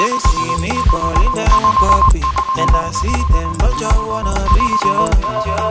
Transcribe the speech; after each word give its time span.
They 0.00 0.14
see 0.18 0.50
me 0.62 0.72
balling 0.90 1.34
down 1.34 1.62
copy, 1.76 2.22
and 2.58 2.70
I 2.70 2.90
see 2.90 3.20
them, 3.32 3.52
but 3.58 3.74
you 3.80 3.92
wanna 4.08 4.34
be 4.54 4.66
your 4.84 5.10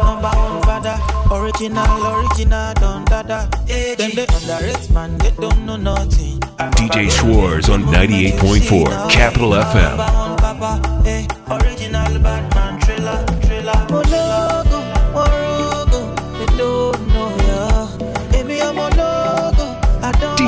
number 0.06 0.30
one 0.30 0.62
father, 0.64 0.98
original, 1.34 2.06
original, 2.14 2.74
don 2.76 3.04
dada. 3.06 3.50
Them 3.98 4.12
they 4.16 4.28
underrate 4.28 4.90
man, 4.92 5.18
they 5.18 5.32
don't 5.32 5.66
know 5.66 5.78
nothing. 5.78 6.40
DJ 6.78 7.10
Schwaz 7.10 7.70
on 7.74 7.84
98.4 7.86 9.10
Capital 9.10 9.52
FM. 9.52 9.98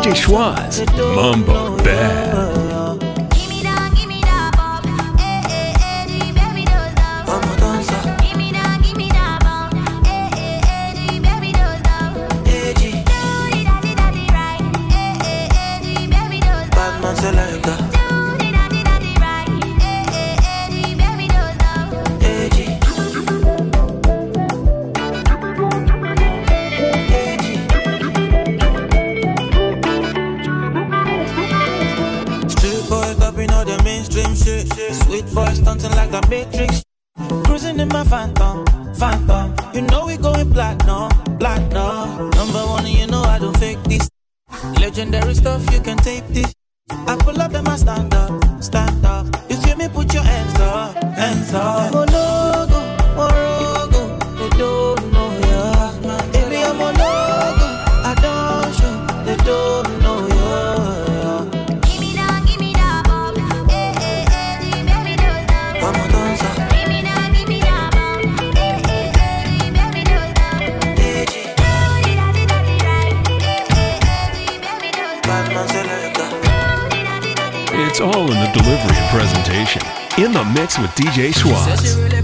DJ 0.01 0.15
Mambo 1.15 1.77
know 1.77 1.77
Bad. 1.83 2.60
Delivery 78.53 78.97
and 78.97 79.09
presentation. 79.09 79.81
In 80.17 80.33
the 80.33 80.43
mix 80.53 80.77
with 80.77 80.91
DJ 80.91 81.31
Schwaz. 81.31 81.81
she 81.81 82.01
really 82.01 82.21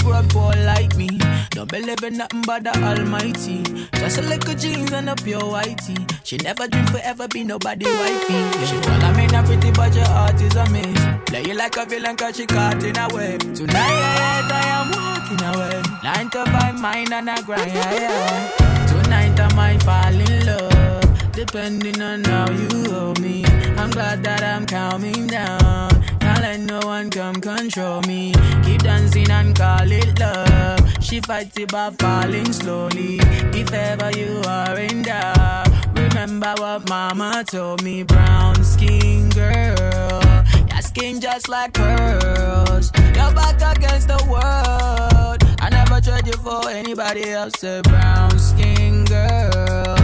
like 0.66 0.95
me. 0.97 1.08
Don't 1.52 1.72
believe 1.72 2.03
in 2.03 2.17
nothing 2.17 2.42
but 2.45 2.64
the 2.64 2.75
Almighty. 2.83 3.64
Just 3.94 4.17
a 4.17 4.22
little 4.22 4.53
jeans 4.55 4.92
and 4.92 5.09
a 5.09 5.16
pure 5.16 5.39
whitey. 5.39 5.98
She 6.23 6.38
never 6.38 6.67
dream 6.67 6.86
forever 6.88 7.28
be 7.30 7.44
nobody 7.44 7.86
wifey. 7.86 8.66
She 8.67 8.78
call 8.81 9.02
I 9.02 9.14
mean 9.16 9.33
a 9.33 9.42
pretty 9.44 9.72
but 9.72 9.95
your 9.95 10.05
heart 10.05 10.42
is 10.42 10.55
a 10.55 10.70
miss. 10.70 10.99
Play 11.27 11.43
you 11.48 11.54
like 11.55 11.77
a 11.77 11.86
villain 11.86 12.17
cause 12.17 12.36
she 12.36 12.45
caught 12.45 12.83
in 12.83 12.98
a 12.98 13.08
web. 13.14 13.39
Tonight 13.55 14.48
I 14.52 14.64
am 14.77 14.87
walking 14.92 15.42
away. 15.48 15.82
Nine 16.04 16.30
to 16.32 16.45
five 16.52 16.80
mine 16.80 17.14
and 17.14 17.30
I 17.30 17.42
grind. 17.42 17.71
Yeah, 17.71 17.93
yeah. 17.93 19.04
Tonight 19.04 19.39
I 19.39 19.54
might 19.55 19.82
fall 19.83 20.14
in 20.14 20.45
love. 20.45 21.32
Depending 21.32 22.02
on 22.02 22.23
how 22.26 22.52
you 22.52 22.92
hold 22.92 23.21
me. 23.21 23.45
I'm 23.77 23.92
glad 23.92 24.23
that 24.23 24.43
I'm 24.43 24.66
calming 24.66 25.27
down. 25.27 25.97
Can't 26.37 26.70
let 26.70 26.81
no 26.81 26.87
one 26.87 27.09
come 27.09 27.42
control 27.42 28.02
me. 28.02 28.31
Keep 28.64 28.83
dancing 28.83 29.30
and 29.31 29.55
call 29.55 29.92
it 29.92 30.20
love. 30.20 31.03
She 31.03 31.20
fights 31.20 31.58
it 31.58 31.71
by 31.71 31.89
falling 31.98 32.53
slowly. 32.53 33.17
If 33.59 33.73
ever 33.73 34.11
you 34.11 34.42
are 34.45 34.77
in 34.77 35.02
doubt, 35.02 35.67
remember 35.95 36.53
what 36.58 36.87
mama 36.89 37.43
told 37.43 37.81
me. 37.83 38.03
Brown 38.03 38.64
skin 38.64 39.30
girl, 39.30 40.21
your 40.70 40.81
skin 40.81 41.20
just 41.20 41.49
like 41.49 41.73
pearls. 41.73 42.92
Your 43.15 43.33
back 43.33 43.55
against 43.75 44.08
the 44.08 44.23
world. 44.30 45.43
I 45.59 45.69
never 45.71 45.99
trade 46.02 46.27
you 46.27 46.33
for 46.33 46.69
anybody 46.69 47.31
else. 47.31 47.64
A 47.64 47.81
brown 47.81 48.37
skin 48.37 49.05
girl. 49.05 49.95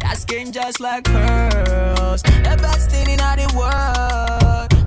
That 0.00 0.16
skin 0.16 0.52
just 0.52 0.80
like 0.80 1.04
pearls. 1.04 2.22
The 2.22 2.56
best 2.62 2.90
thing 2.90 3.10
in 3.10 3.20
all 3.20 3.36
the 3.36 3.52
world. 3.58 4.81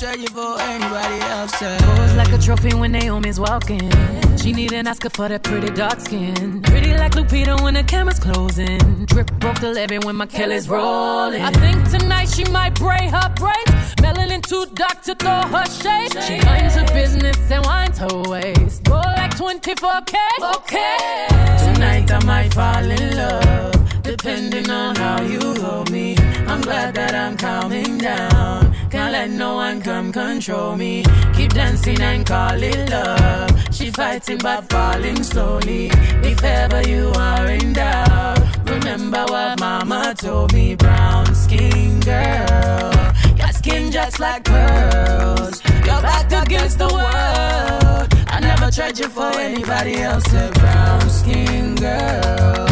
Never 0.00 0.16
trade 0.16 0.30
for 0.30 0.60
anybody 0.60 1.20
else. 1.20 1.52
Pose 1.52 2.14
like 2.16 2.32
a 2.32 2.38
trophy 2.38 2.74
when 2.74 2.92
Naomi's 2.92 3.40
walking. 3.40 3.90
She 4.36 4.52
need 4.52 4.72
an 4.72 4.86
Oscar 4.86 5.10
for 5.10 5.28
that 5.28 5.42
pretty 5.42 5.70
dark 5.70 6.00
skin. 6.00 6.60
Pretty 6.62 6.94
like 6.96 7.12
Lupita 7.12 7.60
when 7.62 7.74
the 7.74 7.82
camera's 7.82 8.18
closing. 8.18 9.06
Drip 9.06 9.30
broke 9.38 9.60
the 9.60 9.72
levy 9.72 9.98
when 9.98 10.16
my 10.16 10.26
Kelly's 10.26 10.68
rolling. 10.68 11.40
I 11.40 11.50
think 11.50 11.88
tonight 11.88 12.28
she 12.28 12.44
might 12.50 12.74
braid 12.74 13.10
her 13.10 13.32
braids. 13.36 13.94
Melanin 13.96 14.42
too 14.42 14.66
dark 14.74 15.02
to 15.02 15.14
throw 15.14 15.40
her 15.42 15.64
shade. 15.66 16.12
She 16.24 16.44
minds 16.44 16.74
her 16.74 16.86
business 16.92 17.38
and 17.50 17.64
winds 17.64 17.98
her 17.98 18.22
waist. 18.28 18.84
Go 18.84 18.96
like 18.96 19.34
24K. 19.34 20.16
Okay. 20.56 21.26
Tonight 21.72 22.10
I 22.10 22.24
might 22.24 22.52
fall 22.52 22.84
in 22.84 23.16
love, 23.16 24.02
depending 24.02 24.68
on 24.68 24.96
how 24.96 25.22
you 25.22 25.54
hold 25.62 25.90
me. 25.90 26.16
I'm 26.46 26.60
glad 26.60 26.94
that 26.96 27.14
I'm 27.14 27.36
calming 27.36 27.98
down. 27.98 28.75
Can't 28.90 29.12
let 29.12 29.30
no 29.30 29.56
one 29.56 29.80
come 29.82 30.12
control 30.12 30.76
me. 30.76 31.02
Keep 31.34 31.54
dancing 31.54 32.00
and 32.00 32.24
call 32.24 32.62
it 32.62 32.90
love. 32.90 33.74
She 33.74 33.90
fighting 33.90 34.38
but 34.38 34.68
falling 34.70 35.22
slowly. 35.22 35.88
If 36.22 36.42
ever 36.44 36.82
you 36.88 37.10
are 37.16 37.46
in 37.48 37.72
doubt, 37.72 38.38
remember 38.64 39.24
what 39.28 39.58
mama 39.60 40.14
told 40.16 40.52
me. 40.52 40.76
Brown 40.76 41.34
skin 41.34 42.00
girl, 42.00 42.92
your 43.36 43.52
skin 43.52 43.90
just 43.90 44.20
like 44.20 44.44
pearls. 44.44 45.62
Your 45.84 46.00
back 46.00 46.30
against 46.44 46.78
the 46.78 46.88
world. 46.88 48.06
I 48.28 48.38
never 48.40 48.70
tried 48.70 48.98
you 48.98 49.08
for 49.08 49.32
anybody 49.38 49.96
else. 49.96 50.32
A 50.32 50.50
brown 50.54 51.10
skin 51.10 51.74
girl. 51.74 52.68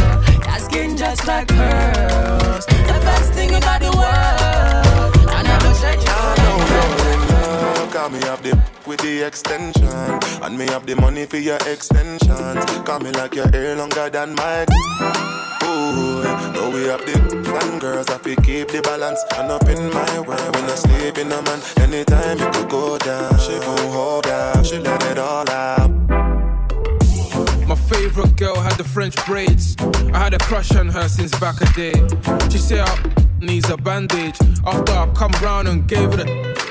Your 0.46 0.58
skin 0.58 0.96
just 0.96 1.26
like 1.26 1.48
pearls. 1.48 2.66
The 2.66 3.00
best 3.02 3.32
thing 3.32 3.54
about 3.54 3.81
the 3.81 3.91
world. 3.96 4.94
I 5.84 5.92
never 5.92 6.02
tried 6.02 6.38
you 6.38 6.66
for 6.66 7.08
anybody 7.08 7.78
else. 7.78 7.92
Call 7.94 8.08
me 8.10 8.20
up 8.24 8.42
the 8.42 8.58
with 8.86 9.00
the 9.00 9.22
extension, 9.22 9.86
and 10.42 10.58
me 10.58 10.66
have 10.66 10.86
the 10.86 10.96
money 10.96 11.26
for 11.26 11.38
your 11.38 11.58
extensions. 11.66 12.64
Call 12.84 13.00
me 13.00 13.10
like 13.12 13.34
your 13.34 13.48
hair 13.48 13.76
longer 13.76 14.10
than 14.10 14.34
my. 14.34 14.66
Ooh, 15.64 16.22
know 16.52 16.70
we 16.70 16.84
have 16.84 17.04
the 17.06 17.16
fun 17.44 17.78
girls. 17.78 18.08
I 18.08 18.18
feel 18.18 18.36
keep 18.36 18.68
the 18.68 18.82
balance 18.82 19.22
and 19.38 19.50
up 19.50 19.66
in 19.68 19.92
my 19.92 20.20
way 20.20 20.44
when 20.54 20.64
I 20.64 20.74
sleep 20.74 21.18
in 21.18 21.32
a 21.32 21.42
man. 21.42 21.60
Anytime 21.78 22.38
you 22.38 22.50
could 22.50 22.68
go 22.68 22.98
down, 22.98 23.38
she 23.38 23.58
won't 23.60 23.80
hold 23.92 24.26
out. 24.26 24.66
She 24.66 24.78
let 24.78 25.02
it 25.04 25.18
all 25.18 25.48
out. 25.48 25.90
My 27.66 27.76
favorite 27.76 28.36
girl 28.36 28.56
had 28.56 28.76
the 28.76 28.84
French 28.84 29.16
braids. 29.24 29.76
I 30.12 30.19
had 30.19 30.34
a 30.34 30.38
crush 30.38 30.75
on 30.76 30.88
her 30.88 31.08
since 31.08 31.38
back 31.40 31.60
a 31.62 31.72
day. 31.72 31.94
She 32.50 32.58
said 32.58 32.87
her 32.87 33.24
needs 33.40 33.69
a 33.70 33.76
bandage. 33.76 34.38
After 34.66 34.92
I 34.92 35.10
come 35.14 35.32
round 35.42 35.69
and 35.69 35.86
gave 35.86 36.12
her 36.12 36.25
the. 36.25 36.64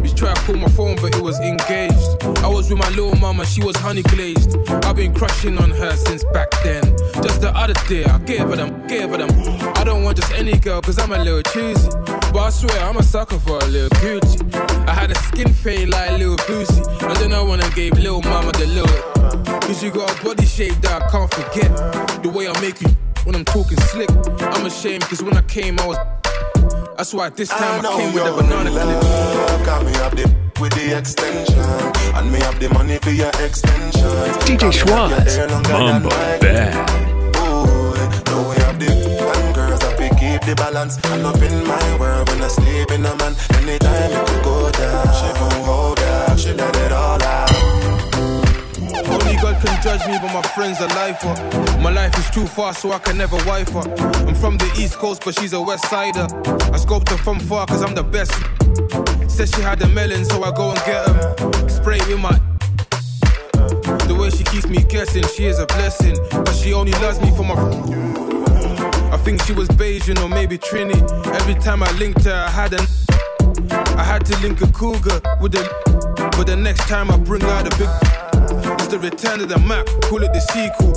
Bitch 0.00 0.16
tried 0.16 0.36
to 0.36 0.42
call 0.42 0.56
my 0.56 0.68
phone, 0.68 0.96
but 0.96 1.14
it 1.14 1.22
was 1.22 1.38
engaged. 1.40 2.22
I 2.44 2.48
was 2.48 2.70
with 2.70 2.78
my 2.78 2.88
little 2.90 3.14
mama, 3.16 3.44
she 3.44 3.62
was 3.62 3.76
honey 3.76 4.02
glazed. 4.02 4.56
I've 4.84 4.96
been 4.96 5.14
crushing 5.14 5.58
on 5.58 5.70
her 5.70 5.92
since 5.96 6.24
back 6.24 6.50
then. 6.62 6.82
Just 7.22 7.40
the 7.40 7.52
other 7.54 7.74
day, 7.88 8.04
I 8.04 8.18
gave 8.18 8.48
her 8.48 8.56
them, 8.56 8.86
gave 8.86 9.10
her 9.10 9.18
them. 9.18 9.30
I 9.76 9.84
don't 9.84 10.02
want 10.02 10.16
just 10.16 10.32
any 10.32 10.56
girl, 10.58 10.80
cause 10.80 10.98
I'm 10.98 11.12
a 11.12 11.18
little 11.22 11.42
choosy. 11.42 11.88
But 12.32 12.38
I 12.38 12.50
swear, 12.50 12.80
I'm 12.84 12.96
a 12.96 13.02
sucker 13.02 13.38
for 13.38 13.58
a 13.58 13.66
little 13.66 13.90
Gucci. 14.00 14.54
I 14.88 14.94
had 14.94 15.10
a 15.10 15.14
skin 15.16 15.52
fade 15.52 15.88
like 15.88 16.10
a 16.10 16.18
Lil 16.18 16.36
Boosie. 16.38 16.86
And 17.02 17.16
then 17.16 17.32
I 17.32 17.42
wanna 17.42 17.68
gave 17.70 17.94
little 17.94 18.22
mama 18.22 18.52
the 18.52 18.66
little. 18.66 19.60
Cause 19.60 19.82
you 19.82 19.90
got 19.90 20.10
a 20.10 20.24
body 20.24 20.46
shape 20.46 20.80
that 20.82 21.02
I 21.02 21.10
can't 21.10 21.32
forget. 21.32 22.22
The 22.22 22.30
way 22.30 22.48
I 22.48 22.60
make 22.60 22.80
you 22.80 22.88
when 23.24 23.34
I'm 23.34 23.44
talking 23.44 23.78
slick. 23.80 24.10
I'm 24.40 24.66
ashamed 24.66 25.02
cause 25.04 25.22
when 25.22 25.36
I 25.36 25.42
came, 25.42 25.78
I 25.78 25.86
was. 25.86 25.96
That's 26.96 27.14
why 27.14 27.30
this 27.30 27.48
time 27.48 27.84
I, 27.84 27.96
came 27.96 28.12
with 28.12 28.26
a 28.26 28.32
banana 28.32 28.70
clip. 28.70 29.66
Got 29.66 29.84
me 29.86 29.94
up 29.96 30.12
the 30.14 30.30
with 30.60 30.72
the 30.74 30.96
extension, 30.96 31.58
and 32.14 32.30
me 32.30 32.38
have 32.40 32.60
the 32.60 32.68
money 32.74 32.98
for 32.98 33.10
your 33.10 33.30
extension. 33.40 34.02
DJ 34.44 34.70
Schwaz, 34.70 35.38
Mambo 35.70 36.08
Bad. 36.10 36.74
Ooh, 37.36 37.94
know 38.28 38.48
we 38.48 38.56
have 38.62 38.78
the 38.78 38.90
fun 39.18 39.52
girls. 39.54 39.80
I 39.82 39.96
feel 39.96 40.10
keep 40.20 40.42
the 40.42 40.54
balance. 40.54 40.98
And 41.04 41.24
up 41.24 41.36
in 41.36 41.66
my 41.66 41.98
world 41.98 42.28
when 42.28 42.42
I 42.42 42.48
sleep 42.48 42.90
in 42.90 43.06
a 43.06 43.16
man. 43.16 43.34
Anytime 43.54 44.10
you 44.12 44.24
could 44.26 44.44
go 44.44 44.70
down, 44.70 45.06
she 45.14 45.40
won't 45.40 45.64
hold 45.64 45.96
back. 45.96 46.38
She 46.38 46.52
let 46.52 46.76
it 46.76 46.92
all 46.92 47.22
out. 47.22 47.49
Can 49.60 49.82
judge 49.82 50.06
me, 50.06 50.18
but 50.22 50.32
my 50.32 50.42
friends 50.54 50.80
are 50.80 50.88
lifer. 50.88 51.34
My 51.80 51.90
life 51.90 52.16
is 52.18 52.30
too 52.30 52.46
fast, 52.46 52.80
so 52.80 52.92
I 52.92 52.98
can 52.98 53.18
never 53.18 53.36
wife 53.44 53.68
her. 53.70 53.80
I'm 54.26 54.34
from 54.34 54.56
the 54.56 54.70
East 54.78 54.94
Coast, 54.94 55.22
but 55.24 55.38
she's 55.38 55.52
a 55.52 55.60
West 55.60 55.84
Sider. 55.90 56.26
I 56.72 56.78
scoped 56.78 57.10
her 57.10 57.18
from 57.18 57.38
far, 57.40 57.66
cause 57.66 57.82
I'm 57.82 57.94
the 57.94 58.02
best. 58.02 58.32
Said 59.30 59.48
she 59.48 59.60
had 59.60 59.82
a 59.82 59.88
melon, 59.88 60.24
so 60.24 60.42
I 60.42 60.50
go 60.50 60.70
and 60.70 60.80
get 60.86 61.06
him. 61.06 61.68
Spray 61.68 61.98
with 62.08 62.20
my. 62.20 62.32
The 64.08 64.16
way 64.18 64.30
she 64.30 64.44
keeps 64.44 64.66
me 64.66 64.82
guessing, 64.82 65.24
she 65.36 65.44
is 65.44 65.58
a 65.58 65.66
blessing. 65.66 66.16
But 66.30 66.52
she 66.52 66.72
only 66.72 66.92
loves 66.92 67.20
me 67.20 67.30
for 67.36 67.44
my. 67.44 67.54
I 69.12 69.18
think 69.18 69.42
she 69.42 69.52
was 69.52 69.68
Bajan 69.68 70.22
or 70.22 70.28
maybe 70.28 70.56
Trini. 70.56 70.98
Every 71.34 71.54
time 71.54 71.82
I 71.82 71.90
linked 71.98 72.24
her, 72.24 72.32
I 72.32 72.50
had 72.50 72.72
an. 72.72 72.86
I 73.98 74.02
had 74.02 74.24
to 74.24 74.38
link 74.40 74.62
a 74.62 74.72
cougar 74.72 75.20
with 75.42 75.54
a. 75.54 76.30
But 76.36 76.46
the 76.46 76.56
next 76.56 76.88
time 76.88 77.10
I 77.10 77.18
bring 77.18 77.42
out 77.42 77.66
a 77.66 77.76
big. 77.76 78.29
It's 78.92 78.98
the 78.98 79.08
return 79.08 79.40
of 79.40 79.48
the 79.48 79.58
Mac, 79.70 79.86
call 80.10 80.18
it 80.24 80.32
the 80.34 80.42
sequel. 80.50 80.90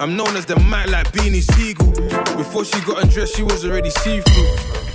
I'm 0.00 0.16
known 0.16 0.34
as 0.34 0.46
the 0.46 0.56
Mac 0.64 0.88
like 0.88 1.12
Beanie 1.12 1.44
Sigel. 1.44 1.92
Before 2.40 2.64
she 2.64 2.80
got 2.88 3.04
undressed, 3.04 3.36
she 3.36 3.42
was 3.42 3.66
already 3.66 3.90
see 3.90 4.22
through. 4.24 4.48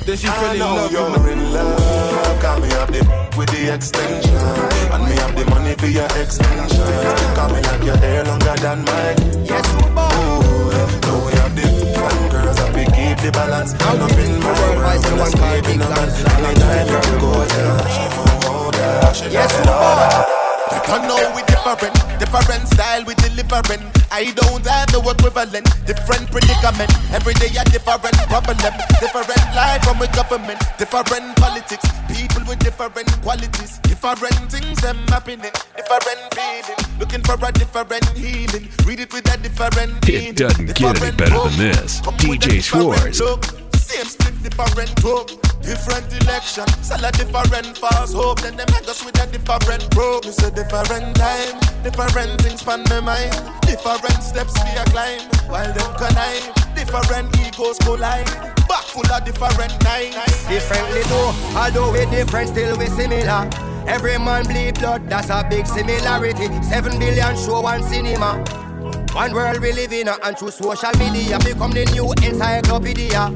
Then 0.10 0.18
she 0.18 0.26
fell 0.26 0.54
in 0.54 0.58
love 0.58 0.92
you're 0.92 1.12
with 1.12 1.22
my. 1.22 1.30
in 1.30 1.54
love. 1.54 2.42
Got 2.42 2.58
me 2.64 2.70
up 2.74 2.90
the 2.90 3.06
with 3.38 3.54
the 3.54 3.70
extension. 3.70 4.34
And 4.34 5.06
me 5.06 5.14
have 5.22 5.38
the 5.38 5.46
money 5.54 5.76
for 5.78 5.94
your 5.94 6.10
extension. 6.18 6.90
Got 7.38 7.54
me 7.54 7.62
like 7.62 7.84
your 7.86 7.98
hair 7.98 8.26
longer 8.26 8.56
than 8.58 8.82
mine. 8.82 9.46
Yes, 9.46 9.70
boy. 9.70 10.10
Ooh, 10.10 10.74
know 11.06 11.22
we 11.30 11.32
have 11.38 11.54
the 11.54 11.70
and 11.70 12.32
girls 12.34 12.58
have 12.58 12.74
to 12.74 12.84
keep 12.98 13.18
the 13.22 13.30
balance. 13.30 13.78
And 13.78 14.02
up 14.02 14.10
in 14.18 14.42
my 14.42 14.50
world, 14.50 14.58
Worldwide, 14.58 15.06
when 15.06 15.14
I 15.14 15.22
one 15.22 15.30
sleep 15.30 15.44
card, 15.46 15.54
in 15.54 15.66
big 15.70 15.76
a 15.76 15.86
man. 15.86 15.94
guns, 16.02 16.18
long 16.18 16.46
Anytime 16.50 16.88
time, 16.98 17.14
you 17.14 17.20
go 17.22 17.30
down, 17.46 17.78
she 17.94 18.06
won't 18.18 18.42
hold 18.42 18.74
back. 18.74 19.14
She 19.14 19.26
Yes, 19.30 19.54
let 19.54 19.62
it 19.62 19.70
all 19.70 20.29
I 20.90 21.06
know 21.06 21.22
we 21.38 21.46
different, 21.46 21.94
different 22.18 22.68
style 22.68 23.06
we 23.06 23.14
delivering. 23.22 23.86
I 24.12 24.34
don't 24.34 24.66
have 24.66 24.90
no 24.92 25.06
equivalent, 25.06 25.70
different 25.86 26.32
predicament. 26.32 26.90
Every 27.14 27.34
day 27.36 27.54
a 27.54 27.64
different 27.70 28.18
problem, 28.26 28.58
different 28.58 29.30
life 29.54 29.84
from 29.86 30.02
a 30.02 30.08
government, 30.18 30.58
different 30.80 31.36
politics. 31.38 31.86
People 32.10 32.42
with 32.50 32.60
different 32.60 33.06
qualities, 33.22 33.78
different 33.86 34.34
things 34.52 34.82
them 34.82 34.98
happening, 35.14 35.54
different 35.78 36.22
feeling. 36.34 36.80
Looking 37.00 37.22
for 37.22 37.38
a 37.38 37.52
different 37.52 38.06
healing. 38.18 38.68
Read 38.86 39.00
it 39.00 39.14
with 39.14 39.30
a 39.32 39.38
different 39.38 39.94
meaning. 40.08 40.30
It 40.30 40.38
doesn't 40.38 40.74
get 40.74 41.02
any 41.02 41.16
better 41.16 41.38
than 41.50 41.58
this. 41.58 42.02
Come 42.02 42.16
with 42.16 42.44
a 42.44 42.50
DJ 42.50 42.66
Schwaz. 42.66 43.20
look. 43.20 43.69
Same 43.90 44.06
split, 44.06 44.38
different 44.44 45.00
hope. 45.00 45.30
Different 45.64 46.06
election, 46.22 46.68
sell 46.84 47.04
a 47.04 47.12
different 47.12 47.76
false 47.76 48.14
hope. 48.14 48.40
Then 48.42 48.56
them 48.56 48.68
hang 48.70 48.88
us 48.88 49.04
with 49.04 49.18
a 49.18 49.26
different 49.26 49.90
probe. 49.90 50.26
It's 50.26 50.38
a 50.44 50.52
different 50.52 51.16
time, 51.16 51.58
different 51.82 52.40
things 52.42 52.62
span 52.62 52.84
my 52.90 53.00
mind. 53.00 53.34
Different 53.66 54.22
steps 54.22 54.54
we 54.62 54.78
a 54.78 54.86
climb, 54.94 55.22
while 55.50 55.74
them 55.74 55.90
connive. 55.98 56.54
Different 56.76 57.34
egos 57.42 57.80
collide, 57.80 58.30
back 58.70 58.86
full 58.94 59.10
of 59.12 59.26
different 59.26 59.74
knives. 59.84 60.46
Differently 60.46 61.02
though, 61.10 61.34
although 61.58 61.92
we 61.92 62.06
different, 62.14 62.50
still 62.50 62.78
we 62.78 62.86
similar. 62.94 63.50
Every 63.88 64.20
man 64.20 64.46
bleed 64.46 64.78
blood, 64.78 65.10
that's 65.10 65.32
a 65.32 65.44
big 65.50 65.66
similarity. 65.66 66.46
Seven 66.62 67.00
billion 67.00 67.36
show 67.36 67.62
one 67.62 67.82
cinema. 67.82 68.38
One 69.14 69.34
world 69.34 69.60
we 69.62 69.74
live 69.74 69.92
in, 69.92 70.08
uh, 70.08 70.18
and 70.24 70.38
through 70.38 70.52
social 70.52 70.92
media 71.00 71.40
become 71.40 71.72
the 71.72 71.86
new 71.86 72.14
encyclopedia. 72.24 73.34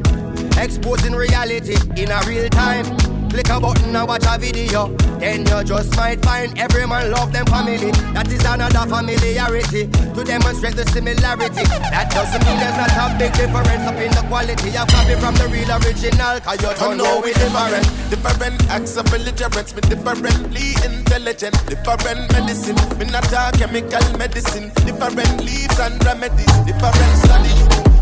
Exposing 0.58 1.14
reality 1.14 1.76
in 1.98 2.12
a 2.12 2.22
real 2.28 2.50
time. 2.50 2.86
Click 3.34 3.50
a 3.50 3.60
button 3.60 3.96
and 3.96 4.08
watch 4.08 4.26
a 4.30 4.38
video. 4.38 4.94
Then 5.18 5.42
you 5.42 5.64
just 5.64 5.96
might 5.98 6.24
find 6.24 6.54
every 6.60 6.86
man 6.86 7.10
love 7.10 7.34
them 7.34 7.48
family. 7.48 7.90
That 8.14 8.30
is 8.30 8.46
another 8.46 8.86
familiarity 8.86 9.90
to 9.90 10.22
demonstrate 10.24 10.78
the 10.78 10.86
similarity. 10.86 11.66
That 11.90 12.14
doesn't 12.14 12.46
mean 12.46 12.62
there's 12.62 12.78
not 12.78 12.94
a 12.94 13.18
big 13.18 13.34
difference 13.34 13.90
up 13.90 13.98
in 13.98 14.14
the 14.14 14.22
quality 14.30 14.78
of 14.78 14.86
copy 14.86 15.18
from 15.18 15.34
the 15.42 15.50
real 15.50 15.72
original. 15.82 16.38
Cause 16.46 16.62
you 16.62 16.70
don't 16.78 16.98
know 17.02 17.26
we 17.26 17.34
different, 17.34 17.90
different 18.14 18.62
acts 18.70 18.94
of 19.02 19.10
belligerence. 19.10 19.74
Me 19.74 19.82
differently 19.82 20.78
intelligent, 20.86 21.58
different 21.66 22.30
medicine. 22.38 22.78
Me 23.02 23.10
not 23.10 23.26
a 23.34 23.50
chemical 23.58 24.06
medicine. 24.22 24.70
Different 24.86 25.42
leaves 25.42 25.80
and 25.82 25.98
remedies, 26.06 26.54
different 26.70 27.14
study 27.26 27.50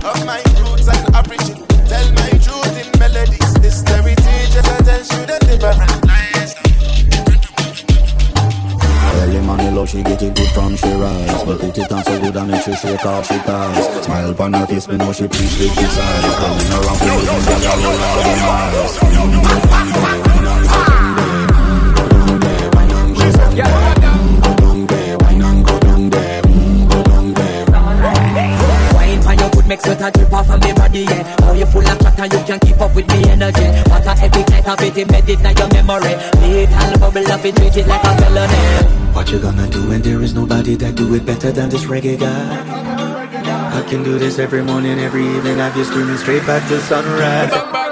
of 0.04 0.20
my 0.28 0.44
roots 0.60 0.92
and 0.92 1.08
origin. 1.16 1.71
Tell 1.92 2.10
my 2.14 2.30
truth 2.46 2.78
in 2.82 2.90
melodies. 3.00 3.54
This 3.56 3.84
heritage 3.84 4.54
that 4.56 4.68
I 4.72 4.78
tell 4.88 5.20
you 5.20 5.26
the 5.28 5.42
money 9.52 9.70
low, 9.72 9.86
she 9.86 10.02
get 10.04 10.22
it 10.22 10.36
good 10.36 10.50
from 10.50 10.76
she 10.76 10.88
rise. 10.88 11.44
But 11.44 11.60
put 11.60 11.78
it 11.78 11.92
on 11.92 12.04
so 12.04 12.20
good 12.22 12.38
I 12.38 12.46
make 12.46 12.64
she 12.64 12.74
shake 12.76 13.06
off 13.06 13.28
she 13.28 13.38
ties 13.40 14.06
Smile 14.06 14.32
upon 14.32 14.54
her 14.54 14.66
face, 14.68 14.88
me 14.88 14.98
know 14.98 15.12
she 15.12 15.28
pleased 15.28 15.60
with 15.60 15.78
eyes 15.78 16.36
Coming 16.42 16.72
around 16.78 16.98
for 16.98 17.06
me, 17.06 17.26
them 17.28 17.60
gyal 17.62 17.84
all 17.84 17.84
roll 17.84 18.00
out 20.26 20.31
sweat 29.82 30.02
a 30.02 30.12
drip 30.12 30.34
off 30.34 30.50
of 30.50 30.62
me 30.62 30.74
body, 30.74 31.04
yeah. 31.10 31.24
How 31.42 31.54
you 31.54 31.66
full 31.66 31.88
of 31.88 32.00
chatter, 32.00 32.26
you 32.26 32.44
can't 32.46 32.62
keep 32.62 32.80
up 32.80 32.96
with 32.96 33.08
me 33.10 33.30
energy. 33.30 33.68
What 33.90 34.06
a 34.06 34.14
epic 34.26 34.50
night 34.50 34.68
of 34.68 34.82
it 34.82 34.98
embedded 34.98 35.40
in 35.42 35.58
your 35.58 35.70
memory. 35.74 36.14
Lethal 36.42 36.94
bubble 37.00 37.32
of 37.32 37.46
it, 37.46 37.56
treat 37.56 37.78
it 37.78 37.88
like 37.88 38.04
a 38.04 38.12
felony. 38.18 38.62
What 39.14 39.32
you 39.32 39.40
gonna 39.40 39.68
do 39.68 39.90
when 39.90 40.02
there 40.02 40.22
is 40.22 40.34
nobody 40.34 40.76
that 40.76 40.96
do 40.96 41.14
it 41.16 41.26
better 41.26 41.52
than 41.52 41.70
this 41.70 41.86
reggae 41.86 42.20
guy? 42.20 42.82
I 43.74 43.82
can 43.90 44.04
do 44.04 44.20
this 44.20 44.40
every 44.40 44.64
morning, 44.64 45.00
every 45.00 45.26
evening. 45.26 45.58
Have 45.58 45.76
you 45.76 45.84
screaming 45.84 46.18
straight 46.18 46.46
back 46.46 46.68
to 46.70 46.80
sunrise. 46.82 47.91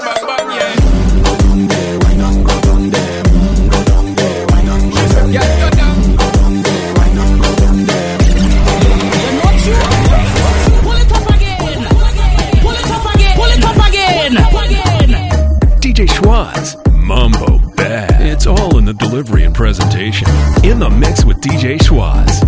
Presentation. 19.60 20.25
In 20.63 20.80
the 20.80 20.89
mix 20.89 21.25
with 21.25 21.42
DJ 21.42 21.78
Schwaz. 21.80 22.39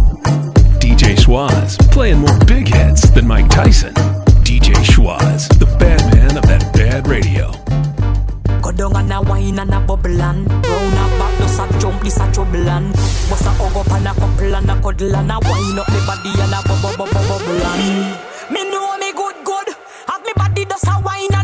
DJ 0.80 1.18
Schwaz, 1.20 1.78
playing 1.92 2.20
more 2.20 2.40
big 2.48 2.70
hits 2.70 3.10
than 3.10 3.28
Mike 3.28 3.50
Tyson. 3.50 3.94
DJ 4.48 4.72
Schwaz, 4.92 5.50
the 5.60 5.66
bad 5.78 6.00
man 6.16 6.38
of 6.38 6.44
that 6.44 6.72
bad 6.72 7.10
radio. 7.10 7.52
And 8.64 9.12
a 9.12 9.22
wine 9.22 9.60
and 9.60 9.74
a 9.74 9.80
bubble 9.82 10.22
and 10.22 10.48
a 10.48 11.06
back, 11.20 11.80
jump, 11.82 12.02
a 12.02 12.32
trouble 12.32 12.70
and 12.70 12.94
bust 13.30 13.46
a 13.46 13.52
hug 13.60 13.76
up 13.76 13.92
and 13.92 14.08
a 14.08 14.14
couple 14.14 14.56
and 14.56 14.72
a 14.72 14.82
cuddle 14.82 15.16
and 15.16 15.32
a 15.32 15.38
wine 15.44 15.80
up 15.80 15.88
body 16.08 16.32
and 16.32 16.56
a 16.56 16.60
bubble 16.64 16.96
bubble 16.96 17.28
bubble 17.28 17.62
and 17.72 18.54
me 18.54 18.64
know 18.72 18.98
me 18.98 19.12
good 19.12 19.36
good, 19.44 19.76
have 20.08 20.24
me 20.26 20.32
body 20.38 20.64
a 20.64 21.02
wine 21.04 21.41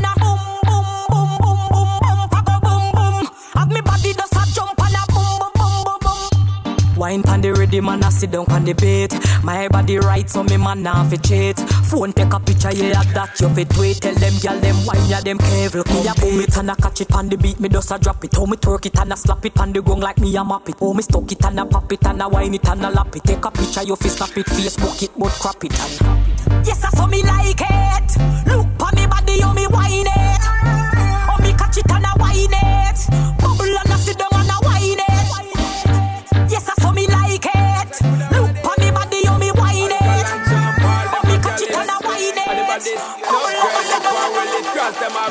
Wine 7.07 7.23
pan 7.23 7.39
the 7.39 7.53
ready 7.53 7.79
man 7.79 8.03
a 8.03 8.11
sit 8.11 8.31
down 8.31 8.45
pan 8.45 8.65
the 8.65 8.73
bait 8.73 9.13
My 9.41 9.69
body 9.69 9.97
right 9.97 10.29
so 10.29 10.43
me 10.43 10.57
man 10.57 10.83
nah 10.83 11.07
fi 11.07 11.15
cheat. 11.15 11.57
Phone 11.87 12.11
take 12.11 12.33
a 12.33 12.37
picture 12.37 12.73
yeah 12.73 13.01
that 13.15 13.39
you 13.39 13.47
fi 13.47 13.63
tweet. 13.63 14.01
Tell 14.01 14.13
them 14.13 14.33
gyal 14.43 14.59
them 14.59 14.75
wine 14.85 15.07
yeah 15.07 15.21
them 15.21 15.37
careful. 15.37 15.85
Me 15.87 16.05
a 16.05 16.13
boom 16.19 16.41
it 16.41 16.57
and 16.57 16.69
a 16.69 16.75
catch 16.75 16.99
it 16.99 17.07
pan 17.07 17.29
the 17.29 17.37
beat 17.37 17.61
Me 17.61 17.69
just 17.69 17.91
a 17.91 17.97
drop 17.97 18.21
it. 18.25 18.35
How 18.35 18.45
me 18.45 18.57
twerk 18.57 18.87
it 18.87 18.99
and 18.99 19.13
a 19.13 19.15
slap 19.15 19.45
it 19.45 19.55
pan 19.55 19.71
the 19.71 19.81
gong 19.81 20.01
like 20.01 20.19
me 20.19 20.35
a 20.35 20.43
map 20.43 20.67
it. 20.67 20.75
How 20.81 20.91
me 20.91 21.01
stuck 21.01 21.31
it 21.31 21.45
and 21.45 21.59
a 21.61 21.65
pop 21.65 21.89
it 21.93 22.05
and 22.05 22.21
a 22.21 22.27
wine 22.27 22.53
it 22.53 22.67
and 22.67 22.83
a 22.83 22.89
lap 22.89 23.15
it. 23.15 23.23
Take 23.23 23.45
a 23.45 23.51
picture 23.51 23.83
you 23.83 23.95
fi 23.95 24.09
snap 24.09 24.37
it 24.37 24.45
Facebook 24.47 25.01
it 25.01 25.11
but 25.17 25.31
crop 25.31 25.63
it 25.63 25.79
and 25.79 26.67
Yes 26.67 26.83
I 26.83 26.89
saw 26.89 27.07
me 27.07 27.23
like 27.23 27.55
it. 27.55 28.17
Look 28.51 28.67
pa 28.77 28.91
me 28.97 29.07
body 29.07 29.39
how 29.39 29.53
me 29.53 29.65
wine 29.67 30.07
it. 30.07 30.41
How 30.43 31.37
me 31.39 31.53
catch 31.53 31.77
it 31.77 31.89
and 31.89 32.03
a 32.03 32.11
wine 32.19 32.51
it 32.51 33.26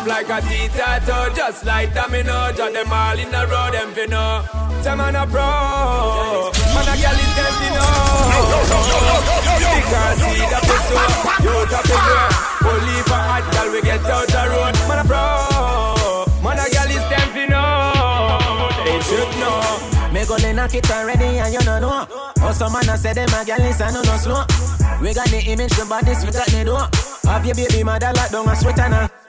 like 0.06 0.28
a 0.30 0.40
tea-tattoo 0.40 1.34
Just 1.34 1.64
like 1.66 1.92
domino, 1.92 2.52
jot 2.52 2.72
them 2.72 2.92
all 2.92 3.18
in 3.18 3.34
a 3.34 3.42
row, 3.46 3.70
them 3.70 3.90
fi 3.92 4.06
know. 4.06 4.42
Them 4.82 4.98
man 4.98 5.16
a 5.16 5.26
pro, 5.26 5.42
man 5.42 6.86
a 6.86 6.94
gal 6.94 7.18
is 7.18 7.32
them 7.34 7.54
fi 7.58 7.68
know. 7.74 7.86
Because 9.74 10.22
he 10.22 10.46
the 10.46 10.60
pursuit, 10.62 11.10
you 11.42 11.56
top 11.66 11.90
it 11.90 12.02
where 12.06 12.30
Only 12.70 12.96
for 13.02 13.18
hot 13.18 13.44
gal 13.50 13.66
we 13.72 13.82
get 13.82 14.06
out 14.06 14.28
the 14.30 14.42
road. 14.46 14.74
Man 14.86 15.02
a 15.02 15.04
pro, 15.10 15.22
man 16.38 16.58
a 16.62 16.66
gal 16.70 16.86
is 16.86 17.04
them 17.10 17.28
fi 17.34 17.44
know. 17.50 18.70
They 18.86 19.00
should 19.02 19.30
know. 19.42 20.12
Me 20.12 20.24
go 20.24 20.36
le 20.36 20.52
knock 20.54 20.74
it 20.74 20.88
already 20.88 21.38
and 21.42 21.52
you 21.52 21.60
no, 21.66 21.80
no, 21.80 21.88
know 21.88 22.06
oh, 22.08 22.32
Also 22.46 22.70
man 22.70 22.88
I 22.88 22.94
say 22.94 23.12
them 23.12 23.28
a 23.34 23.44
gal 23.44 23.60
is 23.60 23.80
a 23.80 23.90
no 23.90 24.02
no 24.02 24.16
slow. 24.22 24.44
We 25.02 25.12
got 25.12 25.28
the 25.28 25.42
image, 25.50 25.74
the 25.74 25.84
bodies, 25.84 26.24
we 26.24 26.30
got 26.30 26.46
the 26.46 26.64
door. 26.64 26.86
Have 27.30 27.44
your 27.44 27.56
baby 27.56 27.82
mother 27.82 28.12
locked 28.14 28.30
down 28.30 28.48
and 28.48 28.56
sweat 28.56 28.78
on 28.78 28.92
her. 28.92 29.25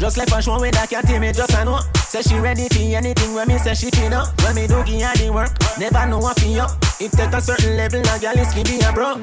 Just 0.00 0.16
left 0.16 0.32
her 0.32 0.40
show 0.40 0.58
with 0.58 0.72
that 0.72 0.88
cat 0.88 1.06
me 1.20 1.30
just 1.30 1.52
a 1.52 1.62
know. 1.62 1.78
Say 2.08 2.22
she 2.22 2.38
ready 2.38 2.68
for 2.70 2.80
anything 2.80 3.34
when 3.34 3.46
me 3.48 3.58
say 3.58 3.74
she 3.74 3.90
feel 3.90 4.14
up. 4.14 4.28
When 4.42 4.54
me 4.54 4.66
do 4.66 4.82
give 4.82 5.02
her 5.02 5.14
the 5.14 5.28
work, 5.30 5.52
never 5.78 6.06
know 6.08 6.18
what 6.18 6.40
feel 6.40 6.62
up. 6.62 6.70
It 6.98 7.12
take 7.12 7.34
a 7.34 7.40
certain 7.40 7.76
level, 7.76 8.00
a 8.00 8.18
girl 8.18 8.38
is 8.38 8.54
be 8.54 8.80
a 8.80 8.92
bro. 8.94 9.16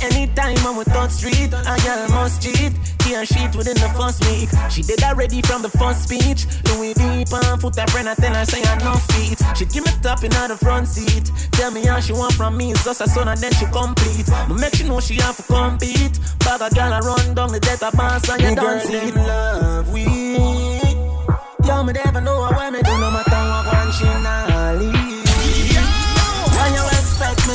Anytime 0.00 0.56
I'm 0.66 0.76
with 0.76 0.88
third 0.88 1.10
street, 1.10 1.52
I 1.52 1.76
got 1.78 2.04
a 2.04 2.08
girl 2.08 2.20
must 2.20 2.42
cheat. 2.42 2.72
Tear 2.98 3.24
sheet 3.26 3.54
within 3.56 3.74
the 3.74 3.88
first 3.98 4.24
week. 4.30 4.48
She 4.70 4.82
did 4.82 5.02
already 5.02 5.42
from 5.42 5.62
the 5.62 5.68
first 5.68 6.04
speech. 6.04 6.46
Louis 6.68 6.94
deep 6.94 7.32
on 7.32 7.58
foot, 7.58 7.74
that 7.74 7.90
friend 7.90 8.08
I 8.08 8.14
tell 8.14 8.34
her 8.34 8.44
say 8.44 8.62
I 8.62 8.78
no 8.84 8.94
feet. 9.12 9.38
She 9.56 9.64
give 9.66 9.84
me 9.84 9.92
top 10.02 10.22
in 10.22 10.30
the 10.30 10.56
front 10.56 10.86
seat. 10.86 11.32
Tell 11.52 11.70
me 11.70 11.84
how 11.84 12.00
she 12.00 12.12
want 12.12 12.34
from 12.34 12.56
me, 12.56 12.70
it's 12.70 12.84
just 12.84 13.00
a 13.00 13.08
son 13.08 13.28
and 13.28 13.40
then 13.40 13.52
she 13.52 13.66
complete. 13.66 14.26
But 14.26 14.54
make 14.54 14.74
she 14.74 14.84
know 14.84 15.00
she 15.00 15.14
have 15.16 15.36
to 15.36 15.42
compete. 15.42 16.18
Bag 16.40 16.60
a 16.60 16.74
girl 16.74 16.92
a 16.92 17.00
run 17.00 17.34
down 17.34 17.52
the 17.52 17.60
death 17.60 17.82
of 17.82 17.94
boss 17.94 18.28
and 18.28 18.40
you 18.42 18.54
don't 18.54 18.80
see 18.80 19.10
love 19.12 19.92
we. 19.92 20.04
Yo, 21.66 21.82
me 21.82 21.92
never 21.92 22.20
know 22.20 22.40
what 22.40 22.72
me 22.72 22.80
do, 22.82 22.98
no 22.98 23.10
matter 23.10 23.47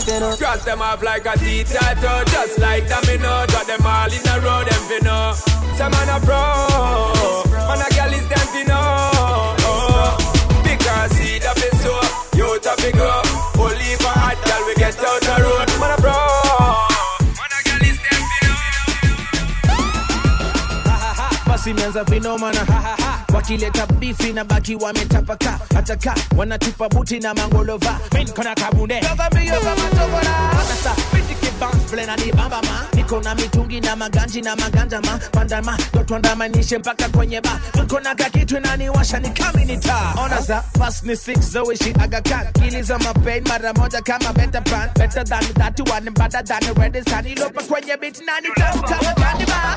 respect 0.06 0.22
me. 0.22 0.38
Cross 0.38 0.66
them 0.66 0.82
off 0.82 1.04
like 1.04 1.26
a 1.26 1.38
T-tattoo 1.38 2.32
Just 2.32 2.60
like 2.60 2.88
domino 2.88 3.46
Got 3.48 3.68
them 3.68 3.86
all 3.86 4.12
in 4.12 4.28
a 4.28 4.40
row, 4.40 4.64
them 4.64 4.84
fi 4.88 5.00
know. 5.00 5.34
Some 5.78 5.92
man 5.92 6.10
a 6.10 6.20
pro 6.20 6.40
Man 7.68 7.82
a 7.82 7.90
girl 7.96 8.14
is 8.14 8.28
them 8.28 8.48
fi 8.54 8.64
know. 8.64 10.18
Because 10.64 11.12
see 11.18 11.40
the 11.40 11.52
fi 11.56 11.70
so 11.78 11.94
You 12.38 12.60
to 12.60 12.74
fi 12.82 12.92
go. 12.92 13.22
Only 13.62 13.96
for 13.98 14.14
hot 14.14 14.38
girl 14.46 14.68
we 14.68 14.76
get 14.76 14.98
out 15.00 15.22
the 15.22 15.44
road. 15.44 15.80
Man 15.80 15.92
a 15.98 16.02
pro 16.02 16.33
simeanza 21.64 22.04
vinomana 22.04 22.60
hahaha 22.66 23.26
wakileta 23.34 23.86
bifi 23.88 24.34
na 24.34 24.44
baki 24.44 24.76
wametapaka 24.76 25.60
ataka. 25.76 26.16
Wanatupa 26.38 26.90
buti 26.90 27.20
na 27.20 27.34
mangolova. 27.34 28.00
Minkona 28.14 28.56
kabunde. 28.56 29.00
Ovambio 29.12 29.60
kama 29.60 29.90
tokola 29.90 30.52
sasa 30.68 30.96
na 32.06 32.16
nibamba 32.16 32.62
ma. 32.62 32.88
Niko 32.94 33.22
na 33.22 33.36
mitungi 33.36 33.80
na 33.82 33.96
maganji 33.96 34.42
na 34.42 34.56
maganja 34.56 35.02
ma. 35.02 35.20
Pandama 35.32 35.78
totwandamanishe 35.92 36.78
mpaka 36.78 37.10
kwenye 37.10 37.42
ba. 37.42 37.60
Kona 37.88 38.10
na 38.10 38.16
kakitwe 38.16 38.60
na 38.60 38.76
niwasha 38.78 39.20
ni 39.20 39.30
kaminita 39.30 40.14
ona 40.24 40.42
za 40.42 40.64
pas 40.80 41.04
ni 41.04 41.14
6 41.14 41.40
zoishi 41.40 41.94
agakan 42.00 42.52
kiliza 42.54 43.00
mapain 43.00 43.44
mara 43.48 43.74
moja 43.74 44.02
kama 44.02 44.34
better 44.34 44.64
plan. 44.64 44.90
Better 44.96 45.24
than 45.24 45.44
that 45.54 45.80
one 45.90 46.10
better 46.14 46.44
than 46.44 46.74
red 46.76 47.10
sun 47.10 47.26
ilopa 47.26 47.62
kwenye 47.64 47.98
beat 48.02 48.20
na 48.26 48.40
nitamu 48.42 48.82
kama 48.84 49.14
jani 49.14 49.46
ba 49.46 49.76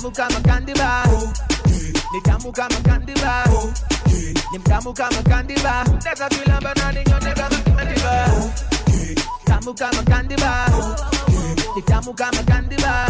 damu 0.00 0.12
kama 0.14 0.40
candy 0.40 0.72
bar, 0.72 1.06
ni 2.12 2.20
tamu 2.22 2.52
kama 2.52 2.80
candy 2.84 3.12
bar, 3.14 3.48
ni 4.52 4.58
mtamu 4.58 4.94
kama 4.94 5.22
candy 5.28 5.54
bar. 5.62 5.84
Nataka 5.88 6.28
kila 6.28 6.60
banani 6.60 7.04
nyone 7.04 7.32
kama 7.34 7.58
candy 7.76 8.00
bar, 8.00 8.50
tamu 9.44 9.74
kama 9.74 10.02
candy 10.04 10.36
bar 10.36 11.29
tamu 11.86 12.14
kama 12.14 12.42
kandiba 12.42 13.06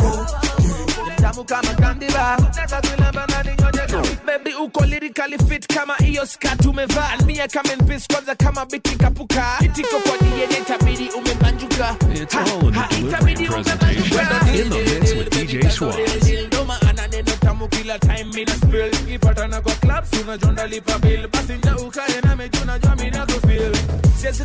ni 0.58 1.10
mtamu 1.12 1.44
kama 1.44 1.74
kandiba 1.74 2.36
nataka 2.40 2.80
kulamba 2.88 3.26
na 3.26 3.42
ninyote 3.42 4.16
baby 4.26 4.54
uko 4.54 4.84
lyrically 4.84 5.38
fit 5.48 5.66
kama 5.74 5.94
hiyo 5.96 6.26
skirt 6.26 6.66
umevaa. 6.66 7.16
Mia 7.26 7.48
kama 7.48 7.68
peace 7.86 8.06
kwanza 8.12 8.34
kama 8.34 8.66
biti 8.66 8.96
kapuka. 8.96 9.56
Itiko 9.64 9.96
kwa 10.00 10.18
DNA 10.18 10.64
tabidi 10.66 11.08
umebanjuka. 11.18 11.96
It's 12.14 12.34
all 12.34 12.66
in 12.66 12.72
the 12.72 13.46
presentation. 13.46 14.54
In 14.54 14.70
the 14.70 15.00
mix 15.00 15.12
with 15.14 15.30
DJ 15.30 15.70
Schwaz. 15.70 16.46
Ndoma 16.46 16.80
ana 16.82 17.08
tamu 17.40 17.68
kila 17.68 17.98
time 17.98 18.24
mina 18.34 18.52
spill. 18.52 18.90
Ipatana 19.14 19.60
kwa 19.60 19.72
clubs 19.74 20.10
unajonda 20.22 20.66
lipa 20.66 20.98
bill. 20.98 21.28
Basi 21.28 21.52
nda 21.52 21.76
ukae 21.76 22.20
na 22.24 22.36
meju 22.36 22.64
najua 22.64 22.96
mina 22.96 23.26
kufeel 23.26 23.72
siwezi 24.20 24.44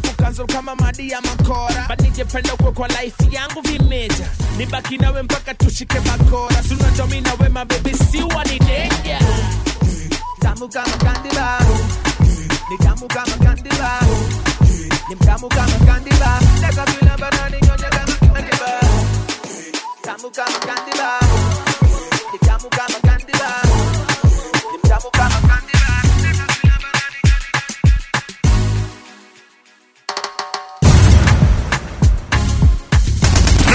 kama 0.53 0.75
madi 0.75 1.09
ya 1.09 1.21
makora. 1.21 1.85
But 1.89 2.01
ningependa 2.01 2.49
kuwe 2.55 2.71
kwa 2.71 2.87
life 2.87 3.15
yangu 3.31 3.61
vimeja. 3.61 4.27
Nibaki 4.57 4.97
nawe 4.97 5.23
mpaka 5.23 5.53
tushike 5.53 5.99
makora 5.99 6.63
sunajua 6.63 7.07
mi 7.07 7.21
nawe 7.21 7.49
mabebi 7.49 7.93
siwa 7.93 8.43
ni 8.43 8.59
denja 8.59 9.19
tamu 10.39 10.69
kama 10.69 10.97
kandiba 10.97 11.59
ni 12.69 12.77
tamu 12.77 13.07
kama 13.07 13.37
kandiba 13.45 13.99
ni 15.09 15.15
mtamu 15.15 15.49
kama 15.49 15.77
kandiba 15.85 16.39
nataka 16.61 16.91
vile 16.91 17.11
banani 17.19 17.57
nyonya 17.61 17.89
kama 17.89 18.33
kandiba 18.33 18.79
tamu 20.01 20.29
kama 20.31 20.59
kandiba 20.59 21.19
ni 22.33 22.39
tamu 22.47 22.69
kama 22.69 22.94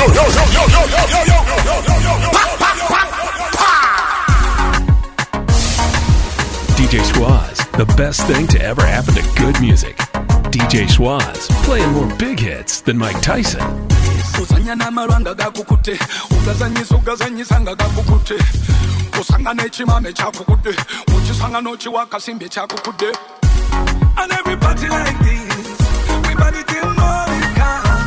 Yo, 0.01 0.07
yo, 0.07 0.13
yo, 0.15 0.25
yo, 0.25 0.65
yo, 0.65 0.81
yo, 0.89 1.03
yo, 1.13 1.25
yo, 1.29 1.45
yo, 1.69 1.77
yo, 1.85 2.01
yo, 2.01 2.15
yo. 2.25 2.31
DJ 6.75 7.05
Schwaz, 7.05 7.71
the 7.73 7.85
best 7.99 8.23
thing 8.23 8.47
to 8.47 8.59
ever 8.63 8.83
happen 8.83 9.13
to 9.13 9.23
good 9.37 9.61
music. 9.61 9.97
DJ 10.49 10.89
Schwaz, 10.89 11.51
playing 11.65 11.93
more 11.93 12.07
big 12.17 12.41
hits 12.41 12.81
than 12.81 12.97
Mike 12.97 13.21
Tyson. 13.21 13.61
gakukute 22.57 23.13
and 24.17 24.33
everybody 24.33 24.89
like 24.89 25.19
this 25.19 25.79
we 26.25 26.35
till 26.65 26.91
morning 26.95 27.55
come 27.55 28.01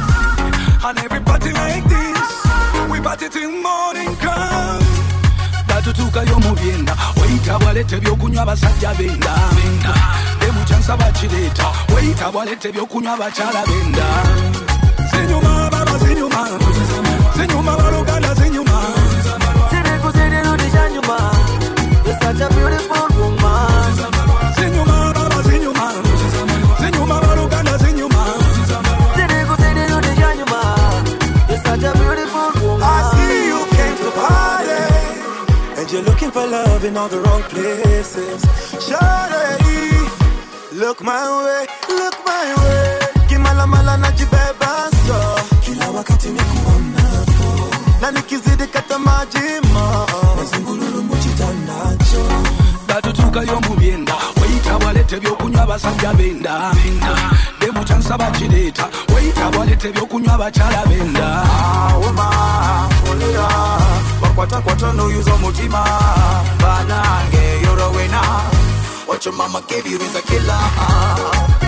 and 0.85 0.99
everybody 0.99 1.51
like 1.53 1.82
morning 3.17 4.15
come 4.17 4.81
batutuukayo 5.67 6.39
mu 6.39 6.55
byenda. 6.55 6.95
Weyita 7.21 7.59
bwaleta 7.59 7.95
ebyokunywa 7.97 8.41
abasajja 8.43 8.93
benda. 8.97 9.33
Emukyansa 10.47 10.97
bakireeta. 10.97 11.65
Weyita 11.95 12.31
bwaleta 12.31 12.69
ebyokunywa 12.69 13.13
abakyala 13.13 13.63
benda. 13.67 14.05
Zinyuma 15.11 15.69
baba 15.71 15.97
zinyuma. 15.99 16.49
Zinyuma 17.37 17.77
baluganda 17.77 18.33
zinyuma. 18.33 18.73
Such 22.21 22.41
a 22.41 22.49
beautiful 22.49 23.12
for 36.33 36.47
love 36.47 36.83
in 36.83 36.97
all 36.97 37.07
the 37.07 37.19
wrong 37.19 37.41
places. 37.43 38.41
Shawty, 38.85 40.79
look 40.79 41.01
my 41.03 41.23
way, 41.45 41.65
look 41.89 42.15
my 42.25 42.55
way. 42.63 42.99
Kimala 43.27 43.67
mala 43.67 43.97
najibeba 43.97 44.89
so 45.05 45.35
Kila 45.61 45.89
wakati 45.91 46.27
nikuonapo 46.29 47.69
Na 48.01 48.11
nikizidi 48.11 48.67
kata 48.67 48.99
majima 48.99 50.07
Mazungululu 50.37 51.03
muchitandacho 51.03 52.23
batutuukayo 52.87 53.59
mu 53.61 53.75
byenda 53.75 54.13
weyita 54.41 54.79
bwaleta 54.79 55.15
ebyokunywa 55.15 55.63
abasajja 55.63 56.13
benda. 56.13 56.71
Demu 56.83 57.09
demukyansa 57.59 58.17
bakireeta 58.17 58.87
weyita 59.15 59.49
bwaleta 59.51 59.87
ebyokunywa 59.87 60.33
abakyala 60.33 60.85
benda. 60.85 61.43
Ah, 61.43 61.89
Awuma, 61.93 62.29
olera 63.11 63.47
Wakwatakwata 64.35 64.93
noyuza 64.93 65.33
omutima 65.33 65.83
Banange, 66.59 67.61
you're 67.61 67.79
a 67.79 67.89
winner 67.91 68.41
What 69.05 69.23
your 69.25 69.35
mama 69.35 69.61
gave 69.67 69.85
you 69.85 69.97
is 69.97 70.15
a 70.15 70.21
killer 70.23 71.62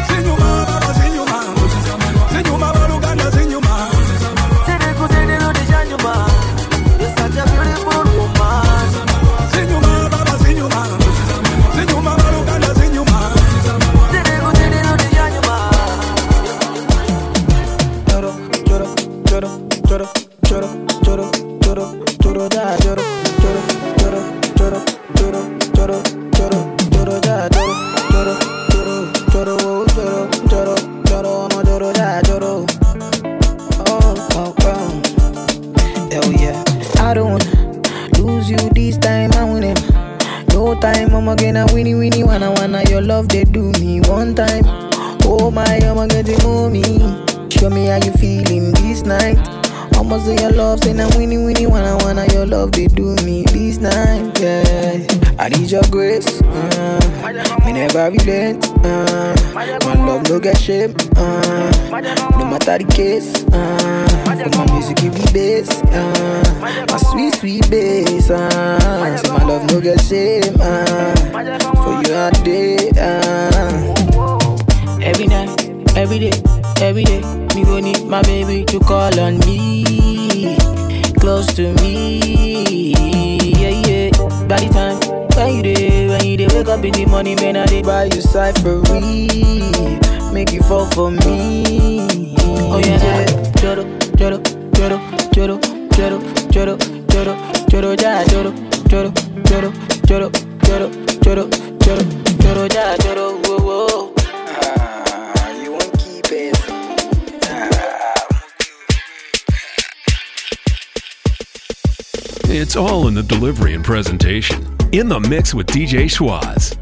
delivery 113.39 113.73
and 113.73 113.83
presentation. 113.83 114.65
In 114.93 115.09
the 115.09 115.19
mix 115.19 115.53
with 115.53 115.67
DJ 115.67 116.05
Schwaz. 116.05 116.73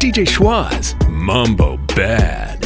DJ 0.00 0.26
Schwaz, 0.26 0.98
Mumbo 1.08 1.76
Bad. 1.94 2.61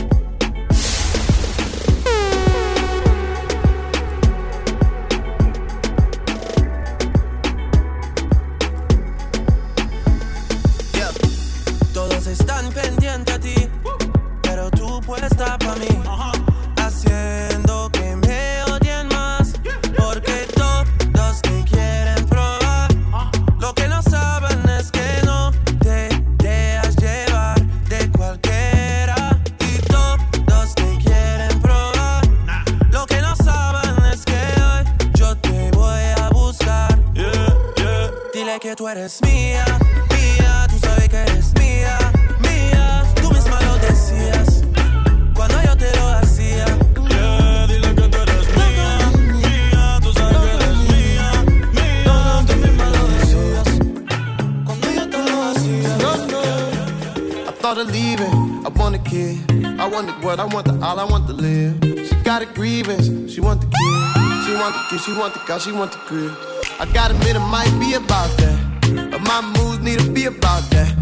I 60.38 60.44
want 60.44 60.66
the 60.66 60.74
all, 60.84 61.00
I 61.00 61.04
want 61.04 61.26
to 61.28 61.32
live. 61.32 61.82
She 62.06 62.14
got 62.16 62.42
a 62.42 62.46
grievance, 62.46 63.06
she 63.32 63.40
want 63.40 63.62
the 63.62 63.66
kill. 63.66 64.44
She 64.44 64.52
want 64.52 64.74
the 64.74 64.82
kill, 64.90 64.98
she 64.98 65.12
want 65.18 65.32
the 65.32 65.40
car, 65.40 65.58
she 65.58 65.72
want 65.72 65.92
the 65.92 65.98
crib. 65.98 66.32
I 66.78 66.84
gotta 66.92 67.14
admit, 67.14 67.36
it 67.36 67.40
might 67.40 67.72
be 67.80 67.94
about 67.94 68.28
that. 68.36 69.10
But 69.10 69.22
my 69.22 69.40
moves 69.56 69.78
need 69.80 69.98
to 70.00 70.10
be 70.12 70.26
about 70.26 70.62
that. 70.70 70.92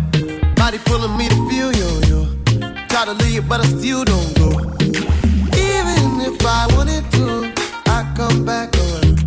Body 0.55 0.79
pulling 0.85 1.17
me 1.17 1.29
to 1.29 1.49
feel 1.49 1.73
yo 1.73 1.91
yo. 2.07 2.21
Try 2.89 3.05
to 3.07 3.13
leave, 3.25 3.49
but 3.49 3.61
I 3.61 3.65
still 3.65 4.05
don't 4.05 4.35
go. 4.39 4.51
Even 5.67 6.21
if 6.21 6.39
I 6.47 6.69
wanted 6.77 7.05
to, 7.19 7.53
I 7.87 8.13
come 8.17 8.45
back 8.45 8.73
around. 8.77 9.19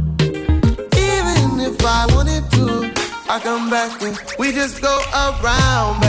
Even 0.96 1.60
if 1.60 1.84
I 1.86 2.08
wanted 2.16 2.50
to, 2.52 2.94
I 3.30 3.40
come 3.44 3.70
back 3.70 4.02
and 4.02 4.18
we 4.40 4.54
just 4.54 4.82
go 4.82 4.98
around. 5.14 6.07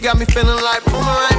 got 0.00 0.18
me 0.18 0.24
feeling 0.24 0.62
like 0.62 0.82
boomerang. 0.86 1.29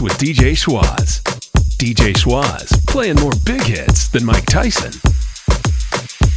With 0.00 0.16
DJ 0.16 0.56
Schwaz. 0.56 1.20
DJ 1.76 2.14
Schwaz 2.14 2.70
playing 2.86 3.16
more 3.16 3.32
big 3.44 3.62
hits 3.62 4.08
than 4.08 4.24
Mike 4.24 4.46
Tyson. 4.46 4.92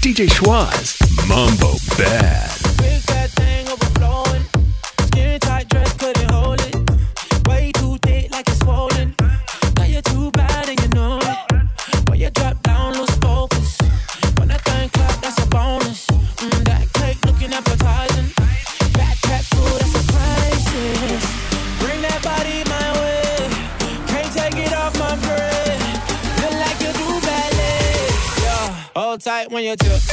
DJ 0.01 0.27
Schwaz, 0.27 0.99
Mumbo 1.29 1.77
Bad. 1.97 2.52
You 29.81 29.89
tiptoe. 29.89 30.12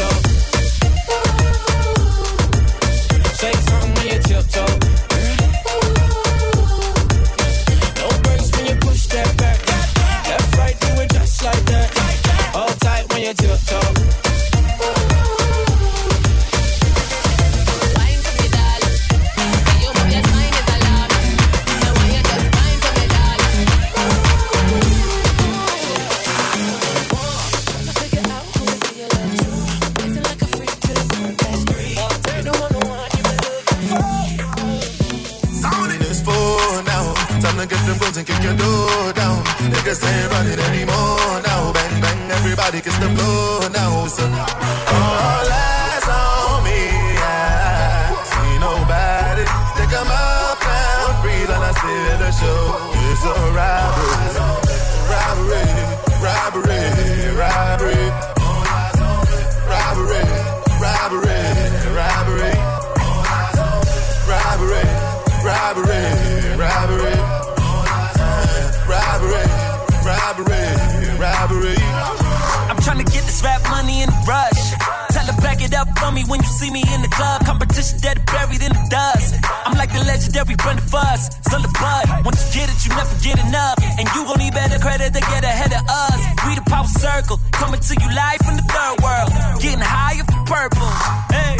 When 76.30 76.38
you 76.40 76.46
see 76.46 76.70
me 76.70 76.86
in 76.94 77.02
the 77.02 77.10
club. 77.10 77.44
Competition 77.44 77.98
dead 77.98 78.24
buried 78.24 78.62
in 78.62 78.70
the 78.70 78.86
dust. 78.88 79.34
I'm 79.66 79.76
like 79.76 79.90
the 79.90 79.98
legendary 80.06 80.54
Brenda 80.54 80.82
Fuss. 80.86 81.28
Son 81.50 81.60
of 81.66 81.74
bud. 81.74 82.24
Once 82.24 82.38
you 82.46 82.62
get 82.62 82.70
it, 82.70 82.78
you 82.86 82.94
never 82.94 83.16
get 83.18 83.36
enough. 83.42 83.76
And 83.98 84.06
you 84.14 84.22
gon' 84.24 84.38
need 84.38 84.54
better 84.54 84.78
credit 84.78 85.12
to 85.12 85.20
get 85.20 85.42
ahead 85.42 85.74
of 85.74 85.82
us. 85.90 86.20
We 86.46 86.54
the 86.54 86.64
power 86.70 86.86
circle. 86.86 87.42
Coming 87.50 87.82
to 87.82 87.92
you 87.98 88.08
live 88.14 88.40
from 88.46 88.54
the 88.56 88.66
third 88.70 88.96
world. 89.02 89.30
Getting 89.58 89.82
higher 89.82 90.22
for 90.22 90.40
purple. 90.46 90.94
Hey. 91.34 91.58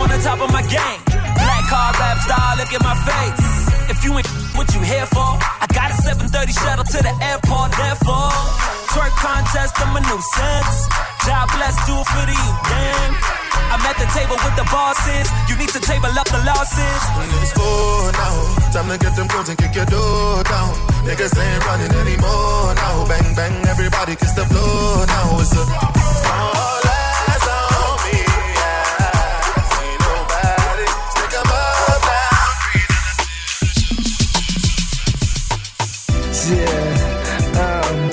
On 0.00 0.08
the 0.08 0.18
top 0.24 0.40
of 0.40 0.50
my 0.50 0.64
game. 0.64 1.00
Black 1.36 1.62
car 1.68 1.92
rap 2.00 2.16
star, 2.24 2.56
look 2.56 2.72
at 2.72 2.80
my 2.80 2.96
face. 3.04 3.44
If 3.92 4.02
you 4.02 4.16
ain't 4.16 4.26
what 4.56 4.72
you 4.74 4.80
here 4.80 5.06
for, 5.06 5.36
I 5.36 5.68
got 5.70 5.92
a 5.92 5.96
730 6.00 6.32
shuttle 6.52 6.84
to 6.96 6.98
the 7.04 7.14
airport, 7.22 7.70
therefore. 7.76 8.32
Twerk 8.90 9.14
contest, 9.20 9.76
I'm 9.78 9.94
a 9.94 10.00
nuisance. 10.00 10.78
God 11.28 11.46
bless, 11.54 11.76
do 11.86 11.92
it 11.92 12.06
for 12.08 12.24
the 12.24 12.32
youth, 12.32 12.60
damn. 12.72 13.35
I'm 13.72 13.82
at 13.90 13.96
the 13.98 14.06
table 14.16 14.36
with 14.44 14.56
the 14.56 14.66
bosses. 14.70 15.26
You 15.48 15.56
need 15.56 15.70
to 15.70 15.80
table 15.80 16.12
up 16.18 16.28
the 16.28 16.40
losses. 16.44 17.00
When 17.16 17.28
it's 17.42 17.52
four 17.52 18.12
now, 18.12 18.36
time 18.72 18.88
to 18.88 18.98
get 18.98 19.14
them 19.16 19.26
guns 19.28 19.48
and 19.48 19.58
kick 19.58 19.74
your 19.74 19.86
door 19.86 20.42
down. 20.44 20.72
Niggas 21.06 21.34
ain't 21.38 21.62
running 21.66 21.92
anymore 22.02 22.74
now. 22.74 23.04
Bang, 23.08 23.34
bang, 23.34 23.54
everybody 23.68 24.16
kiss 24.16 24.32
the 24.32 24.44
floor 24.46 25.06
now. 25.06 25.40
It's 25.40 25.54
a 25.56 25.62
all 25.62 26.86
on 27.78 27.96
me. 28.04 28.18
I 28.26 29.62
see 29.72 29.94
nobody. 30.06 30.86
Stick 31.14 31.34
'em 31.40 31.50
up 31.50 32.02
now. 32.10 32.42
Yeah, 36.46 37.60
um, 37.60 38.10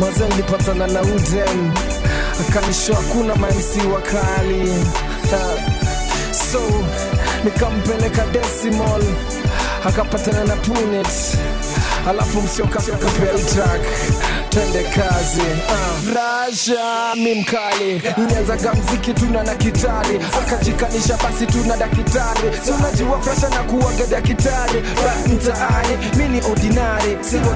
mwanzo 0.00 0.28
nilipatana 0.28 0.86
na 0.86 1.00
Uden 1.02 1.72
akanisho 2.40 2.94
hakuna 2.94 3.34
mamsi 3.34 3.80
wakali. 3.94 4.72
So 6.52 6.60
nikampeleka 7.44 8.26
Decimal 8.26 9.02
akapatana 9.84 10.44
na 10.44 10.56
Punet. 10.56 11.08
Alafu 12.08 12.42
msiokaka 12.42 12.96
track 13.54 13.80
twende 14.58 14.82
kazi. 14.82 15.40
Rasha 16.14 17.14
mi 17.16 17.34
mkali. 17.34 18.02
Nilianzaga 18.16 18.72
mziki 18.74 19.12
tuna 19.14 19.42
na 19.42 19.54
kitari. 19.54 20.20
Akajikanisha 20.38 21.16
basi 21.16 21.46
tuna 21.46 21.76
dakitari 21.76 22.50
si 22.64 22.70
unajua 22.70 23.20
na 23.48 23.62
kuwaga 23.62 24.06
dakitari 24.10 24.80
but 24.80 25.32
mtaani 25.32 25.96
mi 26.16 26.28
ni 26.28 26.40
ordinary. 26.50 27.18
Siko 27.20 27.54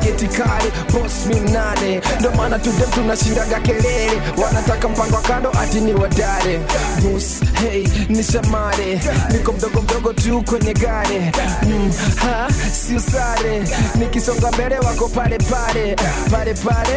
bos 0.92 1.26
mi 1.26 1.40
mnane 1.40 2.00
ndo 2.20 2.30
maana 2.30 2.58
tudem 2.58 2.90
tunashindaga 2.90 3.60
kelele. 3.60 4.22
Wanataka 4.44 4.88
mpango 4.88 5.16
kando 5.16 5.50
ati 5.62 5.80
ni 5.80 5.92
wadare. 5.94 6.60
Bus 7.02 7.40
hey 7.62 7.86
ni 8.08 8.22
shamare 8.22 9.00
niko 9.32 9.52
mdogo 9.52 9.82
mdogo 9.82 10.12
tu 10.12 10.42
kwenye 10.42 10.74
gari. 10.74 11.32
Mm, 11.62 11.92
ha 12.16 12.48
si 12.72 12.94
usare 12.94 13.62
nikisonga 13.94 14.52
mbele 14.52 14.78
wako 14.78 15.08
pale 15.08 15.38
pale. 15.38 15.96
Pale 16.30 16.54
pale 16.54 16.91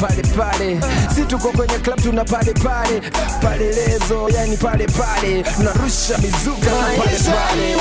pale 0.00 0.22
pale. 0.36 0.80
Si 1.14 1.22
tuko 1.24 1.48
kwenye 1.48 1.78
club 1.78 2.00
tuna 2.02 2.24
pale 2.24 2.52
pale. 2.52 3.00
Pale 3.42 3.72
lezo 3.72 4.28
yani 4.34 4.56
pale 4.56 4.86
pale. 4.86 5.44
Narusha 5.58 6.18
mizuka 6.18 6.70
pale 6.70 7.18
pale. 7.18 7.76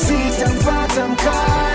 Sitampata 0.00 1.08
mkali 1.08 1.69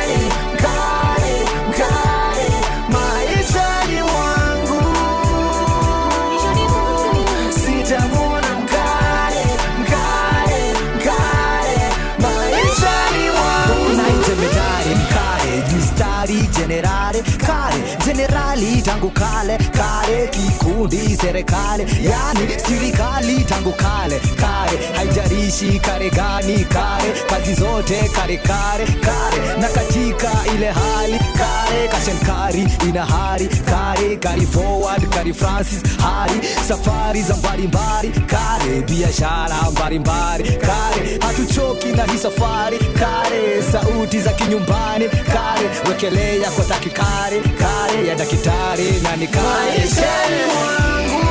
kale. 17.37 17.97
Jenerali 18.05 18.81
tangu 18.81 19.09
kale 19.09 19.57
kale 19.57 20.27
kikundi 20.27 21.17
serikali. 21.21 21.83
Yani 22.09 22.47
sirikali 22.67 23.43
tangu 23.43 23.71
kale 23.71 24.19
kale. 24.19 24.77
Haijarishi 24.95 25.79
kare 25.79 26.09
gani 26.09 26.65
kare. 26.65 27.09
Kazi 27.29 27.53
zote 27.53 28.09
kare 28.15 28.37
kare 28.37 28.85
kare. 28.85 29.57
Na 29.61 29.67
katika 29.69 30.31
ile 30.55 30.71
hali 30.71 31.19
kare 31.37 31.87
kashenkari 31.87 32.67
ina 32.89 33.05
hari 33.05 33.47
kare 33.47 34.15
kari 34.17 34.45
forward 34.45 35.09
kari 35.09 35.33
francis 35.33 35.81
hari. 35.99 36.39
Safari 36.67 37.21
za 37.21 37.35
mbalimbali 37.35 38.09
kare 38.09 38.81
biashara 38.81 39.55
mbalimbali 39.71 40.43
kare. 40.43 41.19
Hatuchoki 41.21 41.87
na 41.87 42.03
hii 42.03 42.17
safari 42.17 42.77
kare. 42.79 43.63
Sauti 43.71 44.19
za 44.19 44.29
kinyumbani 44.33 45.09
kare. 45.09 45.69
Wekelea 45.89 46.51
kwa 46.51 46.65
takikare 46.65 47.39
kare 47.39 48.07
ya 48.07 48.15
dakitari 48.15 48.91
na 49.03 49.15
ni 49.15 49.27
kare. 49.27 49.71
Maishani 49.77 50.45
mwangu 50.53 51.25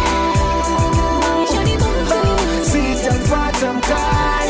sitapata 2.64 3.72
mkali 3.72 4.43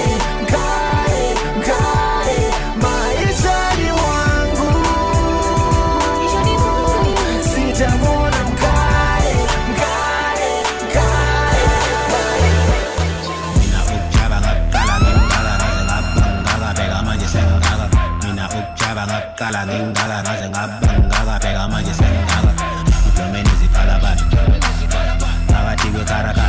cala, 19.45 19.67
nem 19.67 19.93
dala, 19.93 20.23
nós 20.23 20.41
é 20.41 20.49
pega 21.39 21.69
mais 21.69 21.87
de 21.87 21.95
100 21.95 22.07
dala. 22.07 22.55
Diploma 23.05 23.39
e 23.39 23.43
nesse 23.43 23.69
baixo. 23.99 24.25
Cara, 26.07 26.33
cara. 26.35 26.44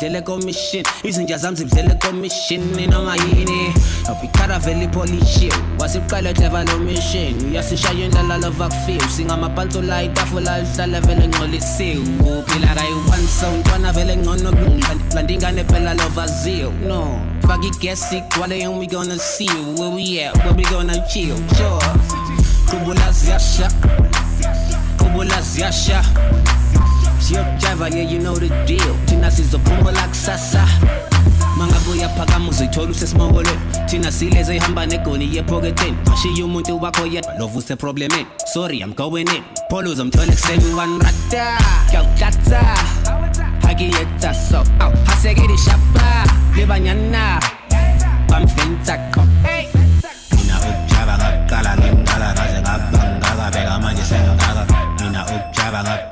ngidlele 0.00 0.22
commission. 0.24 0.82
Izinja 1.04 1.38
zami 1.38 1.56
zidlele 1.56 1.94
commission 2.00 2.60
noma 2.90 3.16
yini 3.16 3.74
abikhara 4.08 4.58
vele 4.58 4.84
ipolishiwe 4.84 5.52
wasiqala 5.78 6.32
clever 6.32 6.64
lo 6.64 6.78
mission. 6.78 7.34
Uyasishaya 7.50 8.08
life. 8.08 8.40
lova 8.40 8.68
kufiwe 8.68 9.20
in 9.20 9.30
all 9.30 10.04
itafula 10.04 10.60
lihlala 10.60 11.00
vele 11.00 11.28
ngcolisiwe 11.28 11.98
uphila 12.20 12.74
kayi-one 12.74 13.28
so 13.28 13.50
ntwana 13.52 13.92
vele 13.92 14.16
ngcono 14.16 14.52
kulandi 14.52 15.34
ingane 15.34 15.64
phela 15.64 15.94
lova 15.94 16.26
ziwe 16.26 16.72
no. 16.88 17.20
Faka 17.42 17.66
igesi 17.66 18.16
igcwale 18.16 18.64
and 18.64 18.78
we 18.78 18.86
gonna 18.86 19.18
see 19.18 19.48
where 19.76 19.90
we 19.90 20.20
at? 20.20 20.34
Where 20.44 20.54
we 20.54 20.62
gonna 20.64 20.94
chill? 21.08 21.36
Sure. 21.56 21.80
Kubula 22.70 23.12
ziyasha. 23.12 23.68
Kubula 24.96 25.42
ziyasha 25.42 26.04
yo 27.28 27.44
java 27.58 27.88
yeah 27.90 28.02
you 28.08 28.18
know 28.18 28.34
the 28.34 28.48
deal. 28.66 28.94
Thina 29.06 29.28
like 29.92 30.14
Sasa. 30.14 30.64
mangabuya 31.58 32.08
phakama 32.08 32.48
uzoyithola 32.48 32.90
usesimongolweni 32.90 33.60
thina 33.86 34.12
sileze 34.12 34.56
ihamba 34.56 34.86
negoni 34.86 35.36
yephoketheni 35.36 35.96
ashiye 36.12 36.44
umuntu 36.44 36.82
wakho 36.82 37.06
yedwa 37.06 37.34
lova 37.38 37.58
useproblemeni 37.58 38.26
sorry 38.52 38.78
i'm 38.80 38.94
going 38.94 39.28
in. 39.36 39.42
Polo 39.68 39.90
uzomthola 39.90 40.32
ekuseni 40.32 40.74
one 40.74 40.98
rata. 41.04 41.58
Kuyawutatsa 41.90 42.60
hakiyetsa 43.62 44.34
so 44.34 44.60
oh. 44.60 44.82
aw 44.84 44.92
hasekeli 45.06 45.58
shapa. 45.58 46.24
Lebanyana 46.56 47.40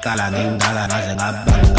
Kala 0.08 0.30
nindala 0.30 0.88
na 0.88 0.98
zenga 1.04 1.28
banga 1.44 1.77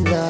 love. 0.00 0.27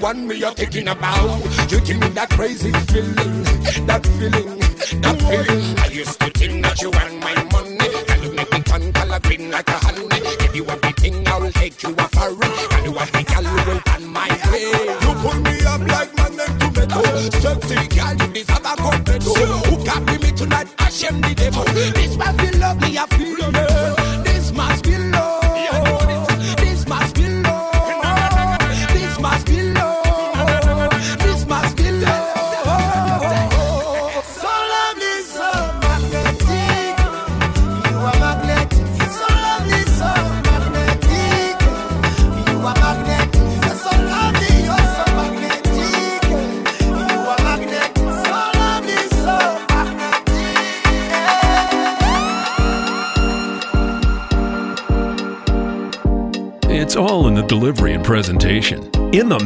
one 0.00 0.26
me 0.26 0.36
you're 0.36 0.52
thinking 0.52 0.88
about. 0.88 1.40
You 1.70 1.80
give 1.80 1.98
me 1.98 2.08
that 2.08 2.30
crazy 2.30 2.72
feeling, 2.72 3.44
that 3.86 4.06
feeling, 4.18 4.58
that 5.02 5.18
feeling. 5.20 5.78
I 5.78 5.86
used 5.88 6.18
to 6.20 6.30
think 6.30 6.64
that 6.64 6.80
you 6.80 6.90
were 6.90 7.09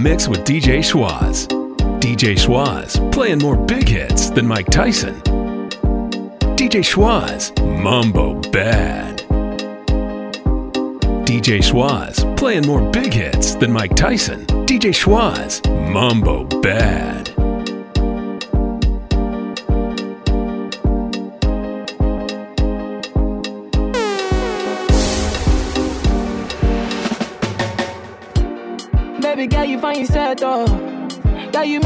mix 0.04 0.28
with 0.28 0.40
DJ 0.44 0.80
Schwaz. 0.80 1.48
DJ 1.98 2.34
Schwaz 2.36 3.10
playing 3.10 3.38
more 3.38 3.56
big 3.56 3.88
hits 3.88 4.28
than 4.28 4.46
Mike 4.46 4.66
Tyson. 4.66 5.14
DJ 6.58 6.84
Schwaz, 6.84 7.50
Mumbo 7.82 8.38
Bad. 8.50 9.20
DJ 11.26 11.60
Schwaz 11.62 12.36
playing 12.36 12.66
more 12.66 12.82
big 12.90 13.14
hits 13.14 13.54
than 13.54 13.72
Mike 13.72 13.96
Tyson. 13.96 14.44
DJ 14.66 14.92
Schwaz, 14.92 15.62
Mumbo 15.90 16.44
Bad. 16.60 17.33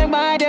my 0.08 0.38
day. 0.38 0.47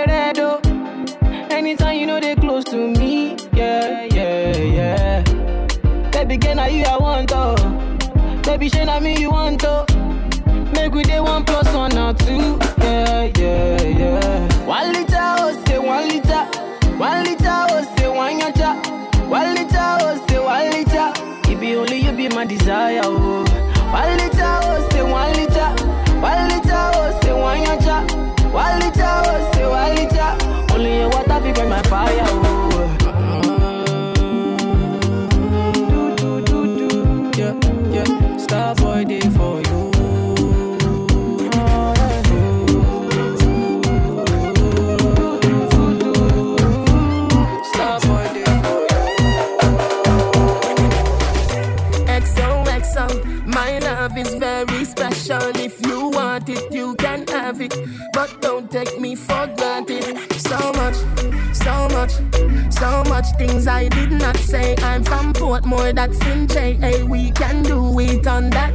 I 63.80 63.88
did 63.88 64.12
not 64.12 64.36
say 64.36 64.76
I'm 64.82 65.02
from 65.02 65.32
Portmore, 65.32 65.94
that's 65.94 66.20
in 66.26 66.46
JA. 66.46 67.02
We 67.06 67.30
can 67.30 67.62
do 67.62 67.98
it 67.98 68.26
on 68.26 68.50
that 68.50 68.69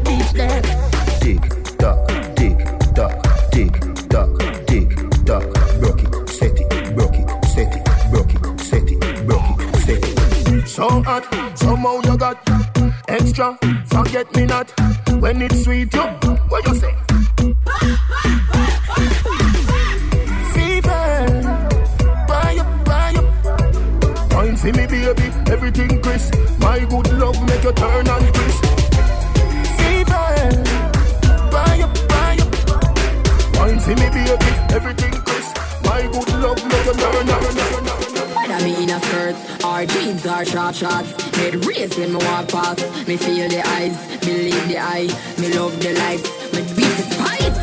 me 43.16 43.26
feel 43.26 43.48
the 43.50 43.62
eyes, 43.80 43.96
believe 44.20 44.68
the 44.68 44.78
eye, 44.78 45.08
me 45.40 45.48
love 45.56 45.72
the 45.80 45.94
light, 46.04 46.24
me 46.52 46.62
beat 46.76 46.96
the 47.00 47.06
fight. 47.16 47.56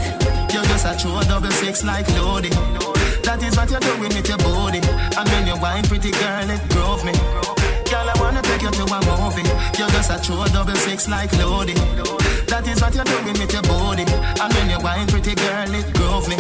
You're 0.53 0.64
just 0.64 0.86
a 0.86 0.96
true 0.96 1.20
double 1.28 1.50
six 1.50 1.84
like 1.84 2.09
Lodi. 2.16 2.48
That 3.24 3.42
is 3.42 3.57
what 3.57 3.70
you're 3.70 3.80
doing 3.80 4.12
with 4.16 4.28
your 4.28 4.38
body. 4.38 4.80
And 4.80 5.28
when 5.28 5.46
you 5.46 5.57
wine, 5.61 5.84
pretty 5.84 6.11
girl, 6.12 6.48
it 6.48 6.62
drove 6.72 7.05
me. 7.05 7.12
Girl, 7.90 8.09
I 8.09 8.14
wanna 8.16 8.40
take 8.42 8.62
you 8.62 8.70
to 8.70 8.84
a 8.84 8.98
movie. 9.05 9.44
You're 9.76 9.92
just 9.92 10.11
a 10.11 10.16
true 10.24 10.44
double 10.53 10.76
six 10.76 11.09
like 11.09 11.32
Lodi. 11.36 11.74
That 12.48 12.64
is 12.66 12.80
what 12.80 12.94
you're 12.94 13.05
doing 13.05 13.36
with 13.36 13.53
your 13.53 13.62
body. 13.62 14.05
And 14.09 14.50
when 14.55 14.70
you 14.70 14.80
wine, 14.80 15.07
pretty 15.09 15.34
girl, 15.34 15.74
it 15.74 15.86
drove 15.92 16.28
me. 16.28 16.36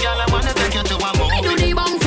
Girl, 0.00 0.16
I 0.16 0.26
wanna 0.32 0.52
take 0.54 0.74
you 0.74 0.84
to 0.84 0.96
a 0.96 1.10
movie. 1.18 1.36
I 1.36 1.40
do 1.44 1.52
the 1.56 1.72
bump 1.74 2.00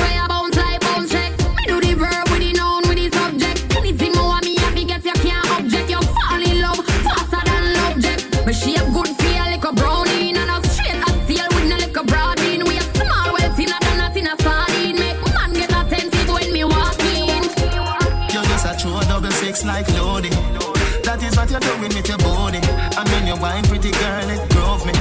like 19.64 19.88
loading. 19.96 20.32
That 21.04 21.22
is 21.22 21.36
what 21.36 21.50
you're 21.50 21.60
doing 21.60 21.92
with 21.92 22.08
your 22.08 22.18
body. 22.18 22.60
I 22.60 23.02
mean, 23.10 23.26
you 23.26 23.36
wine, 23.40 23.64
pretty 23.64 23.90
girl, 23.90 24.28
it 24.28 24.42
drove 24.50 24.84
me. 24.84 24.92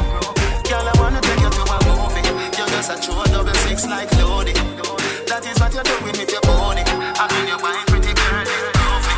Girl, 0.67 0.85
I 0.87 0.93
wanna 0.99 1.21
take 1.21 1.39
you 1.39 1.51
to 1.51 1.63
a 1.63 1.77
movie. 1.87 2.23
You're 2.57 2.71
just 2.71 2.91
a 2.91 2.97
true 2.99 3.23
double 3.31 3.53
six 3.67 3.87
like 3.87 4.11
loading. 4.19 4.55
That 5.27 5.43
is 5.45 5.59
what 5.59 5.73
you're 5.73 5.83
doing 5.83 6.15
with 6.15 6.31
your 6.31 6.41
body. 6.47 6.83
And 6.83 7.29
mean, 7.31 7.47
you 7.51 7.57
wine, 7.59 7.85
pretty 7.91 8.13
girl, 8.15 8.47
it 8.47 8.73
drove 8.73 9.05
me. 9.07 9.15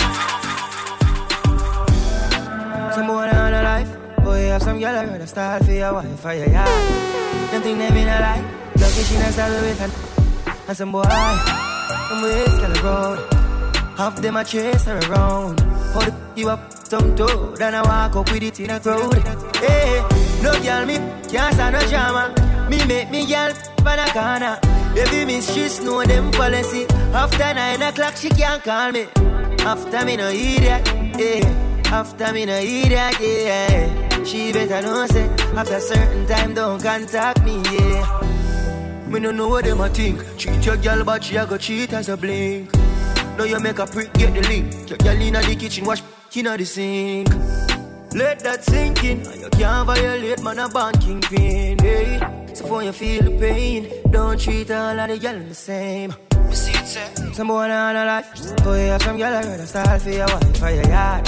Some 2.93 3.07
boy 3.07 3.29
on 3.29 3.53
a 3.53 3.61
life. 3.61 3.91
Boy, 4.23 4.45
you 4.45 4.51
have 4.51 4.63
some 4.63 4.79
girl 4.79 4.95
around 4.95 5.19
the 5.19 5.27
start 5.27 5.63
for 5.65 5.71
your 5.71 5.93
wife 5.93 6.19
for 6.19 6.33
your 6.33 6.49
yard. 6.49 6.85
Them 7.51 7.61
thing 7.61 7.77
they 7.77 7.91
mean 7.91 8.07
a 8.07 8.19
lie. 8.19 8.43
Lucky 8.81 9.03
she 9.03 9.15
not 9.17 9.33
started 9.33 9.61
with 9.61 9.79
her. 9.79 9.91
And 10.67 10.77
some 10.77 10.91
boy, 10.91 11.03
I'm 11.05 12.21
gonna 12.61 12.81
roll. 12.81 13.44
Half 13.97 14.21
them 14.21 14.35
a 14.35 14.43
chase 14.43 14.85
her 14.85 14.99
around. 15.09 15.61
Hold 15.93 16.13
you 16.35 16.49
up 16.49 16.71
some 16.73 17.15
toe, 17.15 17.55
then 17.55 17.73
I 17.75 17.81
walk 17.81 18.15
up 18.17 18.31
with 18.31 18.43
it 18.43 18.59
in 18.59 18.69
a 18.69 18.79
crowd. 18.79 19.13
Hey, 19.55 20.03
no 20.43 20.51
girl 20.61 20.85
me 20.85 20.97
can't 21.29 21.53
stand 21.53 21.73
no 21.73 21.79
drama. 21.87 22.33
Me 22.69 22.85
make 22.85 23.09
me 23.09 23.25
girl 23.25 23.53
pan 23.77 23.99
a 23.99 24.11
corner. 24.11 24.59
Baby 24.93 25.25
miss 25.25 25.53
she 25.53 25.83
know 25.85 26.03
them 26.03 26.29
policy. 26.31 26.85
After 27.13 27.53
nine 27.53 27.81
o'clock 27.81 28.17
she 28.17 28.29
can't 28.29 28.61
call 28.61 28.91
me. 28.91 29.07
After 29.59 30.05
me 30.05 30.17
no 30.17 30.29
idiot, 30.29 30.85
yeah. 31.17 31.81
After 31.85 32.33
me 32.33 32.45
no 32.45 32.57
idiot, 32.57 33.15
yeah. 33.21 34.23
She 34.25 34.51
better 34.51 34.81
know 34.81 35.05
say 35.07 35.29
after 35.55 35.79
certain 35.79 36.27
time 36.27 36.53
don't 36.53 36.83
contact 36.83 37.43
me, 37.45 37.61
yeah. 37.71 39.07
Me 39.07 39.21
no 39.21 39.31
know 39.31 39.47
what 39.47 39.63
them 39.63 39.79
a 39.79 39.87
think. 39.87 40.21
Cheat 40.37 40.65
your 40.65 40.75
girl, 40.77 41.05
but 41.05 41.23
she 41.23 41.37
a 41.37 41.45
go 41.45 41.57
cheat 41.57 41.93
as 41.93 42.09
a 42.09 42.17
blink. 42.17 42.69
Now 43.37 43.43
you 43.43 43.59
make 43.59 43.79
a 43.79 43.85
prick, 43.85 44.13
get 44.13 44.33
the 44.33 44.41
link. 44.47 44.89
Your 44.89 44.97
girl 44.97 45.21
inna 45.21 45.41
the 45.41 45.55
kitchen, 45.55 45.85
wash 45.85 46.01
inna 46.33 46.57
the 46.57 46.65
sink. 46.65 47.27
Let 48.13 48.39
that 48.39 48.63
sink 48.63 49.03
in. 49.03 49.19
You 49.41 49.49
can't 49.49 49.85
violate 49.85 50.41
man 50.41 50.59
a 50.59 50.69
banking 50.69 51.19
pin, 51.21 51.77
hey. 51.79 52.15
Eh? 52.15 52.53
So 52.53 52.65
for 52.65 52.81
you 52.81 52.93
feel 52.93 53.23
the 53.23 53.37
pain, 53.37 53.91
don't 54.09 54.39
treat 54.39 54.71
all 54.71 54.97
of 54.97 55.09
the 55.09 55.17
girl 55.19 55.37
the 55.39 55.53
same. 55.53 56.15
Some 57.33 57.47
boy 57.47 57.69
on 57.69 57.95
a 57.97 58.05
life. 58.05 58.31
You 58.63 58.71
have 58.71 59.01
some 59.01 59.17
girl 59.17 59.33
I 59.33 59.41
rather 59.41 59.65
start 59.65 60.01
for 60.01 60.09
your 60.09 60.27
wife 60.27 60.57
for 60.57 60.69
your 60.69 60.87
yard. 60.87 61.25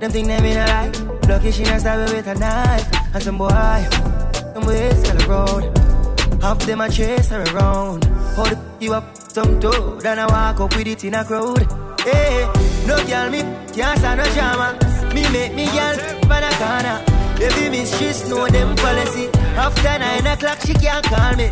Them 0.00 0.10
think 0.10 0.28
they 0.28 0.40
mean 0.42 0.58
a 0.58 0.66
life. 0.66 1.28
Lucky 1.28 1.50
she 1.50 1.62
not 1.62 1.80
stab 1.80 2.10
with 2.10 2.26
a 2.26 2.34
knife. 2.34 3.14
And 3.14 3.22
some 3.22 3.38
boy, 3.38 3.48
them 3.48 4.66
ways 4.66 5.02
tell 5.02 5.16
the 5.16 5.26
road. 5.26 5.87
Half 6.40 6.58
them 6.66 6.80
a 6.80 6.88
chase 6.88 7.30
her 7.30 7.42
around. 7.54 8.04
Hold 8.36 8.58
you 8.80 8.94
up 8.94 9.16
some 9.16 9.60
toe, 9.60 9.98
then 10.00 10.18
I 10.18 10.26
walk 10.26 10.60
up 10.60 10.76
with 10.76 10.86
it 10.86 11.04
in 11.04 11.14
a 11.14 11.24
crowd. 11.24 11.66
Hey, 12.00 12.46
no 12.86 12.96
girl 13.06 13.30
me 13.30 13.42
can't 13.74 13.98
stand 13.98 14.18
no 14.20 14.24
drama. 14.34 14.78
Me 15.14 15.22
make 15.32 15.54
me 15.54 15.66
girl 15.66 15.96
pan 16.28 16.44
a 16.44 16.50
corner. 16.58 16.98
Miss 17.70 17.90
she 17.98 18.28
know 18.28 18.46
them 18.48 18.74
policy. 18.76 19.28
After 19.56 19.98
nine 19.98 20.26
o'clock 20.26 20.58
she 20.64 20.74
can't 20.74 21.04
call 21.04 21.36
me. 21.36 21.50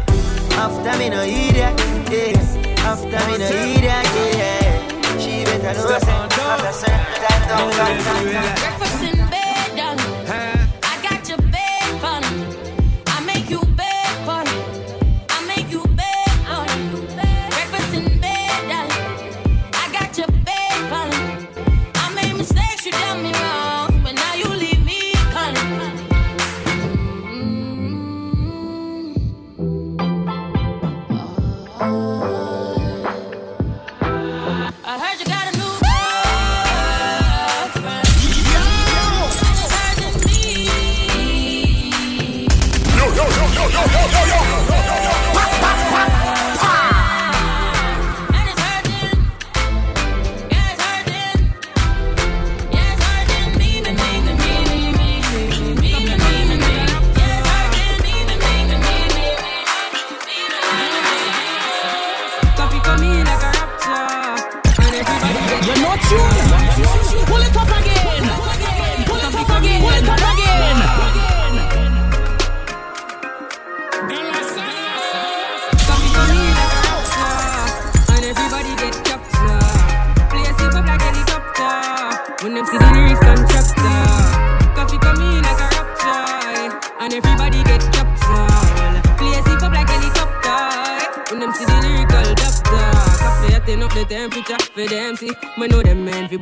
After 0.52 0.98
me 0.98 1.10
no 1.10 1.22
idiot, 1.22 1.74
yeah. 2.10 2.86
After 2.86 3.20
me 3.28 3.38
no 3.38 3.46
idiot, 3.46 4.06
yeah. 4.38 5.18
She 5.18 5.44
better 5.44 5.74
know 5.74 5.98
say 5.98 6.12
after 6.12 6.72
certain 6.72 7.00
time 7.22 7.44
don't. 7.48 7.76
Breakfast 7.76 8.24
in 8.24 8.75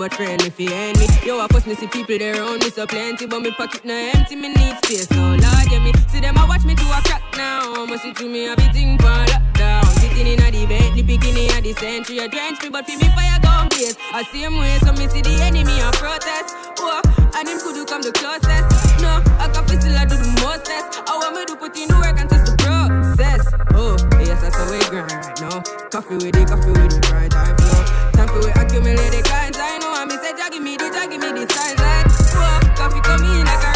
them 0.09 0.27
envy 0.27 0.49
but 0.49 0.49
friendly 0.49 0.51
fi 0.51 0.75
enemy. 0.75 1.07
Yo, 1.25 1.41
I 1.41 1.47
first 1.49 1.67
me 1.67 1.75
see 1.75 1.87
people 1.87 2.19
there 2.19 2.35
around 2.35 2.63
me 2.63 2.71
so 2.71 2.87
plenty, 2.87 3.27
but 3.27 3.41
me 3.41 3.51
pocket 3.53 3.85
no 3.85 3.95
empty. 3.95 4.37
Me 4.37 4.49
need 4.49 4.77
space, 4.85 5.09
so 5.09 5.17
Lord, 5.17 5.67
yeah 5.71 5.79
me 5.79 5.93
see 6.09 6.21
them 6.21 6.37
a 6.37 6.47
watch 6.47 6.65
me 6.65 6.75
to 6.75 6.85
a 6.85 7.01
crack 7.05 7.23
now. 7.37 7.85
Must 7.87 8.03
see 8.03 8.13
to 8.13 8.29
me 8.29 8.47
everything 8.47 8.99
for 8.99 9.07
lockdown. 9.07 9.85
Sitting 10.01 10.27
in 10.27 10.41
a 10.41 10.51
the 10.51 10.67
Bentley, 10.67 11.03
picking 11.03 11.37
in 11.37 11.51
a 11.51 11.61
the 11.61 11.73
century. 11.75 12.19
A 12.19 12.29
drench 12.29 12.63
me, 12.63 12.69
but 12.71 12.87
fi 12.87 12.97
me 12.97 13.09
fire 13.15 13.41
gun 13.43 13.69
base. 13.69 13.97
A 14.15 14.25
same 14.25 14.57
way, 14.57 14.79
so 14.85 14.93
me 14.93 15.09
see 15.09 15.23
the 15.23 15.35
enemy 15.43 15.81
a 15.81 15.91
protest. 15.93 16.55
Oh, 16.81 17.01
and 17.37 17.49
him 17.49 17.59
could 17.61 17.75
do 17.75 17.85
come 17.85 18.03
the 18.03 18.13
closest. 18.13 19.01
No, 19.01 19.23
I 19.39 19.49
can 19.53 19.65
feel 19.67 19.81
still 19.81 19.97
I 19.97 20.05
do 20.05 20.17
the 20.17 20.29
mostest. 20.43 21.01
I 21.09 21.17
want 21.17 21.37
me 21.37 21.45
to 21.47 21.57
put 21.57 21.77
in 21.79 21.89
the 21.89 21.97
work 21.97 22.19
and 22.19 22.29
test 22.29 22.47
the 22.51 22.57
process. 22.61 23.43
Oh, 23.75 23.97
yes, 24.21 24.43
that's 24.43 24.57
how 24.57 24.71
we 24.71 24.79
grind 24.91 25.13
right 25.13 25.41
now. 25.41 25.63
Coffee 25.91 26.17
with 26.17 26.37
it, 26.37 26.49
coffee 26.49 26.73
with 26.73 26.93
it, 26.93 27.13
right 27.13 27.31
time 27.31 27.57
flow. 27.57 28.14
Time 28.35 28.43
for 28.43 28.47
we 28.47 28.53
accumulate 28.53 29.11
the 29.11 29.23
kinds. 29.23 29.59
I 29.61 29.79
know 29.79 29.93
I 29.93 30.05
me 30.05 30.17
say, 30.17 30.33
give 30.51 30.63
me 30.63 30.77
the, 30.77 30.91
give 30.91 31.21
me 31.21 31.33
the 31.33 31.53
signs 31.53 31.81
like. 31.81 32.07
Oh, 32.35 32.61
coffee 32.77 33.01
come 33.01 33.23
in 33.23 33.45
like 33.45 33.63
a 33.63 33.74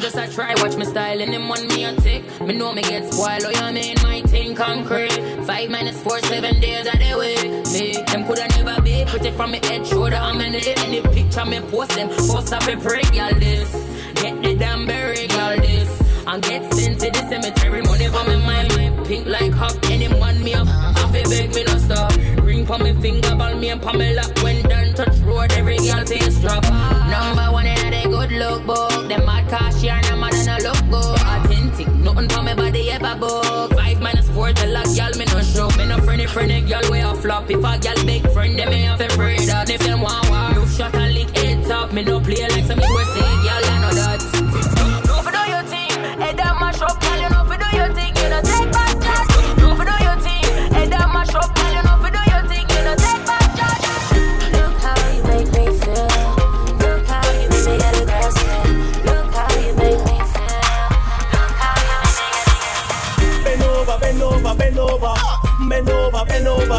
Just 0.00 0.16
a 0.16 0.26
try, 0.32 0.54
watch 0.62 0.76
me 0.76 0.86
style 0.86 1.20
and 1.20 1.30
them 1.30 1.46
want 1.46 1.68
me 1.68 1.84
a 1.84 1.94
tick. 1.96 2.24
Me 2.40 2.54
know 2.54 2.72
me 2.72 2.80
get 2.80 3.12
spoiled, 3.12 3.42
oh, 3.44 3.50
you 3.50 3.74
mean 3.74 3.96
my 4.02 4.22
thing 4.22 4.54
concrete. 4.54 5.12
Five 5.44 5.68
minutes, 5.68 6.00
four, 6.00 6.18
seven 6.20 6.58
days 6.58 6.86
of 6.86 6.94
the 6.94 7.14
way. 7.18 7.36
Me, 7.72 8.02
them 8.06 8.24
coulda 8.24 8.48
never 8.48 8.80
be 8.80 9.04
pretty 9.06 9.30
from 9.32 9.50
me 9.50 9.60
head, 9.62 9.86
shoulder, 9.86 10.16
I'm 10.16 10.40
in 10.40 10.54
it. 10.54 10.66
Any 10.84 11.02
picture 11.02 11.44
me 11.44 11.60
post 11.60 11.90
them, 11.90 12.08
post 12.08 12.50
up 12.50 12.66
a 12.66 12.76
break, 12.76 13.12
y'all 13.14 13.34
this. 13.34 13.70
Get 14.14 14.42
the 14.42 14.56
damn 14.56 14.86
berry, 14.86 15.26
y'all 15.26 15.60
this. 15.60 16.00
And 16.26 16.42
get 16.42 16.72
sent 16.72 17.00
to 17.00 17.10
the 17.10 17.28
cemetery, 17.28 17.82
money 17.82 18.08
for 18.08 18.24
me 18.24 18.36
mind. 18.36 19.06
Pink 19.06 19.26
like 19.26 19.52
hop, 19.52 19.74
man 19.84 20.42
me 20.42 20.54
up. 20.54 20.89
A 21.10 21.22
beg 21.28 21.54
me 21.54 21.64
no 21.64 21.76
stop. 21.78 22.16
Ring 22.44 22.64
for 22.64 22.78
me 22.78 22.92
finger, 23.02 23.34
ball 23.34 23.54
me 23.56 23.70
and 23.70 23.82
Pamela. 23.82 24.22
When 24.42 24.62
done 24.62 24.94
touch 24.94 25.18
road, 25.18 25.52
every 25.52 25.76
girl 25.78 26.06
face 26.06 26.40
drop. 26.40 26.62
Number 26.62 27.52
one 27.52 27.66
in 27.66 27.92
a 27.92 28.04
good 28.04 28.30
look 28.32 28.64
book. 28.64 29.08
Them 29.08 29.26
mad 29.26 29.48
cash 29.50 29.82
here, 29.82 30.00
no 30.08 30.16
mad 30.16 30.34
and 30.34 30.48
a 30.48 30.68
look 30.68 30.80
good. 30.88 31.20
Authentic, 31.20 31.88
nothing 32.06 32.28
for 32.28 32.42
me 32.42 32.54
body 32.54 32.90
ever 32.92 33.16
book. 33.18 33.72
Five 33.74 34.00
minus 34.00 34.28
four, 34.30 34.52
tell 34.52 34.76
a 34.76 34.82
girl 34.84 35.12
me 35.18 35.24
no 35.26 35.40
show. 35.42 35.68
Me 35.76 35.86
no 35.86 35.98
friendly, 35.98 36.26
friendly 36.26 36.60
girl 36.60 36.90
way 36.90 37.00
a 37.00 37.12
flop. 37.14 37.50
If 37.50 37.58
a 37.58 37.78
girl 37.78 38.04
big 38.06 38.30
friend, 38.30 38.56
them 38.56 38.70
me 38.70 38.82
have 38.82 39.00
a 39.00 39.06
afraid 39.06 39.40
that. 39.48 39.68
If 39.68 39.80
them 39.80 40.00
want 40.02 40.30
war, 40.30 40.54
no 40.54 40.64
shot 40.66 40.94
and 40.94 41.12
lick 41.12 41.30
it 41.34 41.70
up. 41.70 41.92
Me 41.92 42.04
no 42.04 42.20
play 42.20 42.42
like 42.48 42.64
some 42.64 42.78
USA 42.78 43.20
girl, 43.44 43.79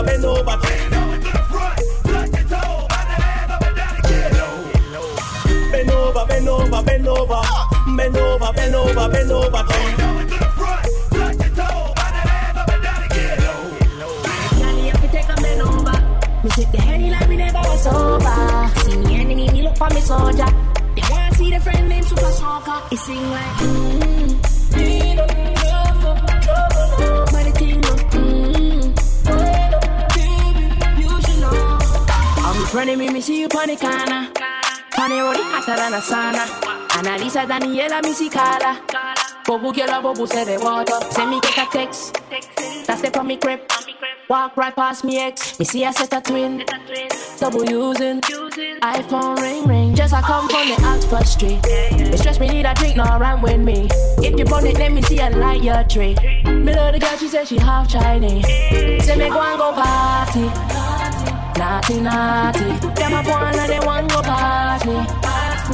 bend 0.04 0.26
over, 0.26 0.44
bend 0.46 0.94
over. 0.94 1.22
Bend 5.72 5.92
over, 5.92 6.26
bend 6.26 6.48
over, 6.48 6.84
bend 6.84 7.08
over, 7.08 7.42
bend 7.96 8.18
over, 8.18 8.52
bend 8.54 8.76
over, 8.76 9.10
bend 9.10 9.32
over. 9.32 9.64
Johnny, 14.60 14.90
if 14.90 15.04
you 15.04 15.10
take 15.10 15.30
a 15.30 15.36
bend 15.42 15.62
over, 15.62 15.98
me 16.44 16.50
the 16.72 16.78
we 17.30 17.38
never 17.38 17.60
was 17.60 17.84
sober. 17.84 18.70
See 18.84 19.16
enemy, 19.16 19.50
me 19.52 19.62
look 19.64 19.78
for 19.78 19.90
me 19.90 20.02
soldier. 20.02 20.46
They 20.96 21.04
want 21.10 21.32
to 21.32 21.38
see 21.38 21.52
the 21.52 21.60
friend 21.60 21.90
named 21.90 22.06
Super 22.06 22.32
Soccer. 22.32 22.94
It 22.94 23.00
sing 23.00 23.30
like, 23.30 23.56
mmm, 23.58 24.51
I'm 32.74 32.98
me, 32.98 33.10
me 33.10 33.20
see 33.20 33.42
you 33.42 33.48
on 33.48 33.68
the 33.68 33.76
corner. 33.76 34.32
On 34.98 35.10
the 35.10 35.22
road, 35.22 35.36
it 35.36 35.44
hotter 35.44 35.76
than 35.76 35.94
a 35.94 35.98
sauna. 35.98 36.46
Analiza 36.88 37.46
Daniela, 37.46 38.02
color. 38.32 38.80
Bobu 39.44 39.76
girl, 39.76 40.02
bobu 40.02 40.26
say 40.26 40.46
the 40.46 40.64
water. 40.64 40.98
Send 41.12 41.32
me 41.32 41.42
get 41.42 41.68
a 41.68 41.70
text. 41.70 42.18
That's 42.88 43.02
the 43.02 43.12
from 43.12 43.28
me 43.28 43.36
crib. 43.36 43.60
Walk 44.30 44.56
right 44.56 44.74
past 44.74 45.04
me 45.04 45.20
ex. 45.20 45.60
Me 45.60 45.66
see 45.66 45.84
a 45.84 45.92
set 45.92 46.14
of 46.14 46.24
twin. 46.24 46.64
Double 47.40 47.66
using. 47.66 48.22
iPhone 48.22 49.42
ring 49.42 49.68
ring. 49.68 49.94
Just 49.94 50.14
I 50.14 50.22
come 50.22 50.48
from 50.48 50.70
the 50.70 50.82
Oxford 50.86 51.28
Street. 51.28 51.60
It 51.66 52.20
stress 52.20 52.40
me 52.40 52.48
need 52.48 52.66
a 52.66 52.74
drink, 52.74 52.96
no 52.96 53.04
run 53.04 53.42
with 53.42 53.60
me. 53.60 53.90
If 54.20 54.40
you 54.40 54.46
want 54.46 54.66
it, 54.66 54.76
let 54.76 54.94
me 54.94 55.02
see 55.02 55.20
a 55.20 55.30
light 55.30 55.62
your 55.62 55.84
tree. 55.84 56.16
Me 56.46 56.74
love 56.74 56.94
the 56.94 57.00
girl, 57.00 57.18
she 57.18 57.28
said 57.28 57.50
she 57.50 57.58
half 57.58 57.90
Chinese. 57.90 58.46
Say 59.06 59.18
me 59.18 59.28
go 59.28 59.42
and 59.42 59.60
go 59.60 59.74
party. 59.74 61.01
Naughty, 61.58 62.00
naughty. 62.02 62.66
Them 62.96 63.14
a 63.14 63.24
born 63.24 63.60
and 63.60 63.72
they 63.72 63.80
want 63.80 64.10
go 64.10 64.22
party. 64.22 64.96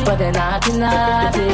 But 0.05 0.17
they 0.17 0.31
naughty, 0.31 0.71
naughty. 0.77 1.47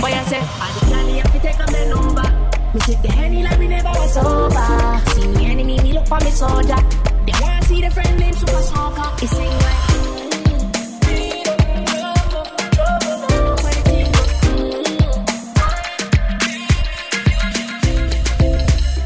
Boy, 0.00 0.12
I 0.12 0.24
say, 0.30 0.40
I 0.40 0.68
Johnny, 0.88 1.18
if 1.20 1.34
you 1.34 1.40
take 1.40 1.60
a 1.60 1.70
man 1.70 1.92
over. 1.92 2.42
Me 2.74 2.80
take 2.80 3.02
the 3.02 3.08
henny 3.08 3.42
like 3.42 3.58
we 3.58 3.68
never 3.68 3.90
was 3.90 4.14
sober. 4.14 5.00
See 5.14 5.26
me 5.28 5.46
enemy, 5.46 5.76
me 5.82 5.92
look 5.92 6.06
for 6.06 6.18
me 6.20 6.30
soldier. 6.30 6.76
They 7.26 7.32
want 7.40 7.62
to 7.62 7.68
see 7.68 7.80
the 7.82 7.90
friend 7.90 8.18
named 8.18 8.36
Super 8.36 8.62
Soccer. 8.62 9.24
It 9.24 9.28
sing 9.28 9.50
like. 9.50 9.92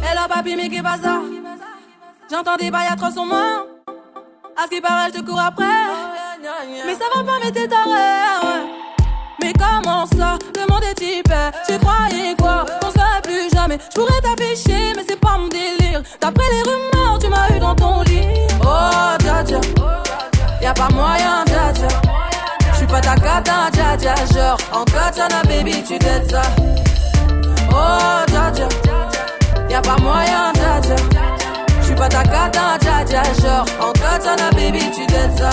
Hello 0.03 0.29
papi, 0.29 0.57
mais 0.57 0.69
qu'est 0.69 0.83
pas 0.83 0.99
ça 1.03 1.21
J'entends 2.31 2.57
des 2.57 2.71
bails 2.71 2.97
trop 2.97 3.11
sur 3.11 3.25
moi. 3.25 3.76
À 4.59 4.63
ce 4.65 4.69
qui 4.69 4.81
paraît, 4.81 5.11
je 5.15 5.21
te 5.21 5.25
cours 5.27 5.41
après. 5.41 5.65
Mais 6.87 6.95
ça 6.95 7.05
va 7.15 7.23
pas, 7.23 7.39
mais 7.45 7.51
t'es 7.53 7.69
taré. 7.69 8.67
Mais 9.43 9.53
comment 9.53 10.07
ça 10.07 10.39
Le 10.55 10.73
monde 10.73 10.83
est 10.91 10.95
type. 10.95 11.33
Tu 11.69 11.79
croyais 11.79 12.35
quoi? 12.39 12.65
Qu'on 12.81 12.91
se 12.91 12.97
verrait 12.97 13.21
plus 13.23 13.51
jamais. 13.55 13.79
Je 13.91 14.01
pourrais 14.01 14.21
t'afficher, 14.23 14.95
mais 14.97 15.05
c'est 15.07 15.21
pas 15.21 15.37
mon 15.39 15.49
délire. 15.49 16.03
D'après 16.21 16.45
les 16.51 16.63
rumeurs, 16.63 17.19
tu 17.21 17.29
m'as 17.29 17.55
eu 17.55 17.59
dans 17.61 17.75
ton 17.75 18.01
lit. 18.03 18.27
Oh, 18.63 19.17
dja 19.23 19.45
dja. 19.45 19.61
Y'a 20.63 20.73
pas 20.73 20.89
moyen, 20.89 21.45
dja 21.47 21.73
dja. 21.75 21.89
J'suis 22.73 22.87
pas 22.87 23.01
ta 23.01 23.15
cata, 23.15 23.71
dja 23.73 23.97
dja. 23.99 24.15
Genre, 24.35 24.59
en 24.73 24.85
katana, 24.85 25.43
baby, 25.45 25.83
tu 25.83 25.99
t'aides 25.99 26.31
ça. 26.31 26.43
Oh, 27.71 28.25
dja 28.29 28.51
dja. 28.55 28.69
Y'a 29.69 29.83
pas 29.83 29.97
moyen, 29.99 30.53
pas 31.97 32.09
ta 32.09 32.23
cata, 32.23 32.79
dja 32.79 33.05
dja. 33.05 33.23
Genre, 33.43 33.67
en 33.81 33.93
katana, 33.93 34.51
baby, 34.51 34.91
tu 34.91 35.07
t'aides 35.07 35.37
ça. 35.39 35.51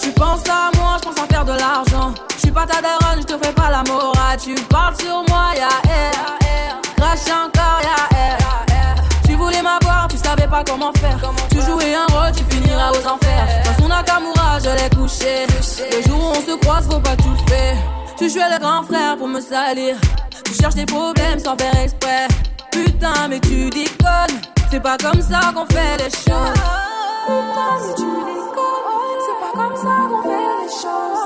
Tu 0.00 0.10
penses 0.10 0.48
à 0.48 0.70
moi, 0.78 0.96
je 0.98 1.08
pense 1.08 1.18
à 1.18 1.26
faire 1.32 1.44
de 1.44 1.52
l'argent. 1.52 2.14
Je 2.36 2.40
suis 2.40 2.50
pas 2.50 2.66
ta 2.66 2.80
daronne, 2.80 3.20
je 3.20 3.34
te 3.34 3.44
fais 3.44 3.52
pas 3.52 3.70
la 3.70 3.82
morale. 3.82 4.38
Tu 4.42 4.54
parles 4.68 4.94
sur 4.96 5.24
moi, 5.28 5.52
ya 5.56 5.68
air. 5.90 6.80
Crash 6.96 7.28
encore, 7.28 7.80
ya 7.82 8.18
air. 8.18 8.38
Tu 9.26 9.34
voulais 9.34 9.62
m'avoir, 9.62 10.08
tu 10.08 10.16
savais 10.16 10.46
pas 10.46 10.62
comment 10.64 10.92
faire. 11.00 11.18
Tu 11.50 11.60
jouais 11.60 11.94
un 11.94 12.06
rôle, 12.14 12.32
tu 12.32 12.44
finiras 12.54 12.90
aux 12.92 13.06
enfers. 13.06 13.46
Dans 13.64 13.82
son 13.82 13.88
Nakamura, 13.88 14.58
je 14.62 14.70
l'ai 14.70 14.90
couché. 14.96 15.46
Le 15.90 16.08
jour 16.08 16.18
où 16.18 16.30
on 16.36 16.52
se 16.52 16.56
croise, 16.58 16.86
faut 16.88 17.00
pas 17.00 17.16
tout 17.16 17.36
faire. 17.48 17.76
Tu 18.16 18.30
jouais 18.30 18.48
le 18.52 18.60
grand 18.60 18.82
frère 18.84 19.16
pour 19.16 19.28
me 19.28 19.40
salir. 19.40 19.96
Tu 20.44 20.54
cherches 20.54 20.74
des 20.74 20.86
problèmes 20.86 21.38
sans 21.38 21.56
faire 21.56 21.76
exprès. 21.82 22.28
Putain, 22.70 23.28
mais 23.28 23.40
tu 23.40 23.70
déconnes. 23.70 24.53
C'est 24.74 24.80
pas 24.80 24.96
comme 24.96 25.22
ça 25.22 25.38
qu'on 25.54 25.66
fait 25.66 25.96
les 25.98 26.10
choses. 26.10 26.60
Putain, 27.26 27.70
mais 27.80 27.94
tu 27.94 28.02
déconnes. 28.02 29.20
C'est 29.24 29.38
pas 29.38 29.52
comme 29.54 29.76
ça 29.76 29.94
qu'on 30.10 30.22
fait 30.24 30.48
les 30.62 30.72
choses. 30.82 31.24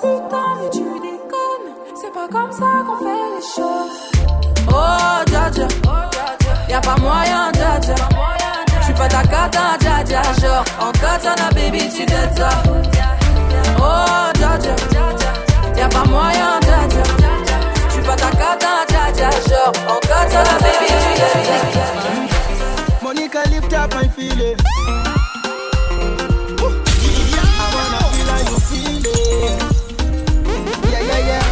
Putain, 0.00 0.48
mais 0.58 0.70
tu 0.70 0.84
déconnes. 1.04 1.68
C'est 1.94 2.10
pas 2.14 2.26
comme 2.32 2.52
ça 2.52 2.70
qu'on 2.86 2.96
fait 2.96 3.26
les 3.36 3.44
choses. 3.54 3.98
Oh, 4.68 5.22
dja 5.26 5.50
dja. 5.50 5.68
Y'a 6.70 6.80
pas 6.80 6.96
moyen, 6.96 7.52
dja 7.52 7.78
dja. 7.82 7.94
J'suis 8.80 8.94
pas 8.94 9.08
ta 9.08 9.22
cata, 9.24 9.76
dja 9.78 10.02
dja. 10.02 10.22
Genre, 10.40 10.64
en 10.80 10.92
katana, 10.92 11.50
baby, 11.54 11.90
tu 11.90 12.06
ça. 12.34 12.48
Oh, 13.78 14.32
dja 14.38 14.56
dja. 14.58 14.74
Y'a 15.76 15.88
pas 15.90 16.04
moyen, 16.08 16.60
dja 16.62 16.88
dja. 16.88 17.02
J'suis 17.90 18.00
pas 18.00 18.16
ta 18.16 18.30
cata, 18.30 18.86
dja 18.88 19.12
dja. 19.12 19.30
Genre, 19.50 19.72
en 19.86 20.00
katana, 20.00 20.58
baby, 20.60 20.86
tu 20.86 21.74
ça. 21.74 21.75
My 24.16 24.22
feeling. 24.22 24.56
I 27.48 27.64
wanna 27.74 28.00
feel 28.12 28.28
how 28.32 28.40
you 28.50 28.58
feel 28.68 29.06
it. 29.06 29.60
Yeah, 30.90 31.02
yeah, 31.02 31.20
yeah. 31.28 31.44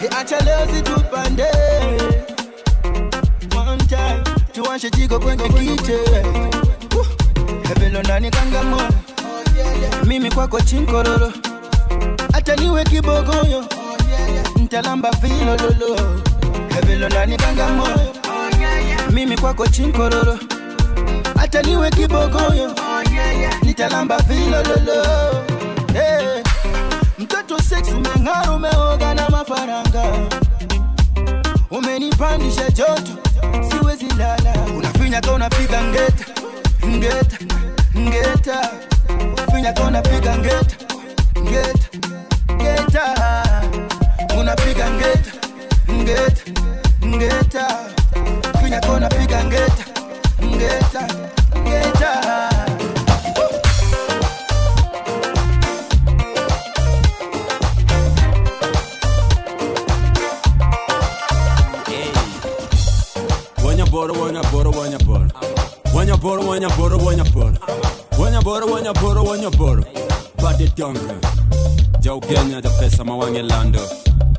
Hey, 0.00 0.08
acha 0.08 0.38
leo 0.44 0.66
situpande. 0.66 1.48
One 3.54 3.78
time, 3.88 4.22
tuwashe 4.52 4.90
jiko 4.90 5.18
kwenye 5.18 5.48
kite. 5.48 5.98
Hebelo 7.68 8.02
ndani 8.02 8.30
kangamona. 8.30 8.90
Mimi 10.04 10.30
kwako 10.30 10.60
chinkororo. 10.60 11.32
Hata 12.32 12.56
niwe 12.56 12.84
kibogoyo. 12.84 13.64
Ntalamba 14.56 15.10
vilololo. 15.10 16.20
Hebelo 16.74 17.08
ndani 17.08 17.36
kangamona. 17.36 17.98
Mimi 19.10 19.36
kwako 19.38 19.66
chinkororo. 19.66 20.38
Hata 21.42 21.62
niwe 21.62 21.90
kibogoyo. 21.90 22.74
Nitalamba 23.62 24.18
vilololo. 24.18 25.02
Hey. 25.92 26.42
Mtoto 27.18 27.58
sex 27.58 27.88
umeng'ara, 27.88 28.52
umeoga 28.52 29.14
na 29.14 29.28
mafaranga, 29.28 30.02
umenipandisha 31.70 32.70
joto, 32.70 33.12
siwezi 33.70 34.06
lala. 34.18 34.54
unafinyaka 34.78 35.32
unapiga 35.32 35.82
ngeta 35.84 36.24
ngeta 36.86 37.36
ngeta, 37.98 38.70
finyaka 39.54 39.82
unapiga 39.82 40.38
ngeta 40.38 40.76
ngeta 41.42 41.88
ngeta, 42.54 43.04
unapiga 44.40 44.90
ngeta 44.90 45.32
ngeta 45.92 46.42
ngeta, 47.06 47.66
finyaka 48.62 48.92
unapiga 48.92 49.44
ngeta 49.44 49.84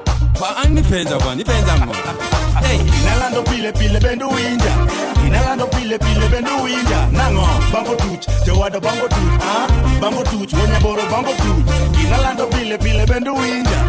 Ba 0.06 0.15
waangiphenza 0.42 1.18
kwaniphenza 1.18 1.78
ngoba 1.78 2.14
hey. 2.68 2.80
Inalanto 3.02 3.42
pile 3.44 3.72
pile 3.72 4.00
benduwinja 4.00 4.76
inalanto 5.28 5.68
pile 5.68 5.98
pile 5.98 6.28
benduwinja 6.28 7.08
nango 7.12 7.48
bango 7.74 7.96
tuch 7.96 8.28
jowado 8.46 8.80
bango 8.80 9.08
tuch 9.08 9.42
ah? 9.42 9.68
Bango 10.02 10.24
tuch 10.24 10.54
wonyaboro 10.54 11.02
bango 11.12 11.30
tuch 11.34 12.02
inalanto 12.04 12.48
pile 12.48 12.78
pile 12.78 13.06
benduwinja 13.06 13.84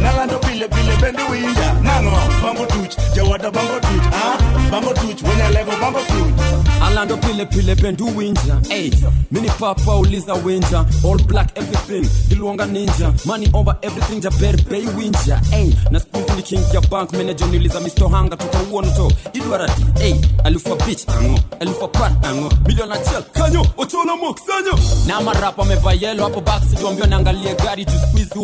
winja 0.00 0.10
inalando 0.12 0.38
pile 0.38 0.68
pile 0.68 0.96
bendo 1.00 1.26
winja 1.30 1.72
nango 1.82 2.10
bango 2.42 2.66
tuch 2.66 2.96
jawada 3.14 3.50
bango 3.50 3.80
tuch 3.80 4.06
ah 4.12 4.38
bango 4.70 4.94
tuch 4.94 5.22
wonya 5.22 5.48
lego 5.50 5.72
bango 5.80 5.98
tuch. 6.00 6.40
Alando 6.82 7.16
pile 7.16 7.46
pile 7.46 7.74
bendu 7.74 8.06
winja 8.16 8.60
Hey, 8.68 8.90
mini 9.30 9.48
papa 9.58 9.96
uliza 9.96 10.34
winja. 10.34 10.84
All 11.04 11.18
black 11.26 11.50
everything, 11.56 12.08
Ilwanga 12.30 12.66
ninja. 12.66 13.12
Money 13.26 13.48
over 13.54 13.76
everything, 13.82 14.20
Jaber 14.20 14.56
Bay 14.68 14.86
winja 14.96 15.36
Hey, 15.50 15.72
na 15.90 15.98
squeeze 16.00 16.32
ni 16.36 16.42
king 16.42 16.64
ya 16.74 16.80
bank 16.80 17.12
Manager 17.12 17.46
niliza 17.48 17.80
Mr. 17.80 18.08
Hanga 18.10 18.36
Tutauona 18.36 18.90
to 18.96 19.10
Idwarati, 19.34 19.84
hey 20.00 20.14
Alufa 20.44 20.74
bitch, 20.86 21.08
ango. 21.08 21.38
Alufa 21.60 21.88
pat, 21.88 22.24
ango. 22.26 22.48
Miliona 22.66 22.96
chel, 22.98 23.22
kanyo 23.32 23.66
Ochola 23.76 24.16
mok, 24.16 24.38
sanyo. 24.38 24.78
Na 25.06 25.20
marapa 25.20 25.64
meva 25.64 25.92
yellow 25.92 26.24
Hapo 26.24 26.40
back 26.40 26.62
sijuambio 26.64 27.06
naangalie 27.06 27.54
gari 27.54 27.84
Ju 27.84 27.98
squeeze 27.98 28.38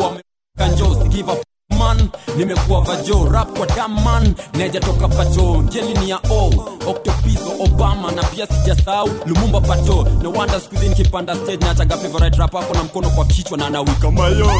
Kanjo 0.58 1.10
give 1.10 1.28
a 1.28 1.36
man. 1.78 2.10
Nimekuwa 2.36 2.80
vajo 2.80 3.28
rap 3.32 3.58
kwa 3.58 3.66
daman 3.66 4.34
nejatoka 4.54 5.08
pacho 5.08 5.62
ngeli 5.62 5.94
ni 5.94 6.10
ya 6.10 6.18
o. 6.30 6.50
Oktopiso 6.86 7.52
obama 7.64 8.12
na 8.12 8.22
pia 8.22 8.46
sijasau. 8.46 9.10
Lumumba 9.26 9.60
pacho 9.60 10.06
na 10.22 10.28
wanda 10.28 10.60
skuzi 10.60 10.88
nikipanda 10.88 11.34
stage 11.36 11.64
na 11.66 11.74
chaga 11.74 11.96
favorite 11.96 12.36
rap 12.38 12.54
ako 12.56 12.74
na 12.74 12.84
mkono 12.84 13.10
kwa 13.10 13.24
kichwa 13.24 13.58
na 13.58 13.66
anawika 13.66 14.10
mayo 14.10 14.50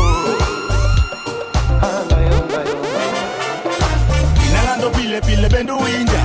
inalando 4.49 4.91
pilepile 4.91 5.49
benduwinja 5.49 6.21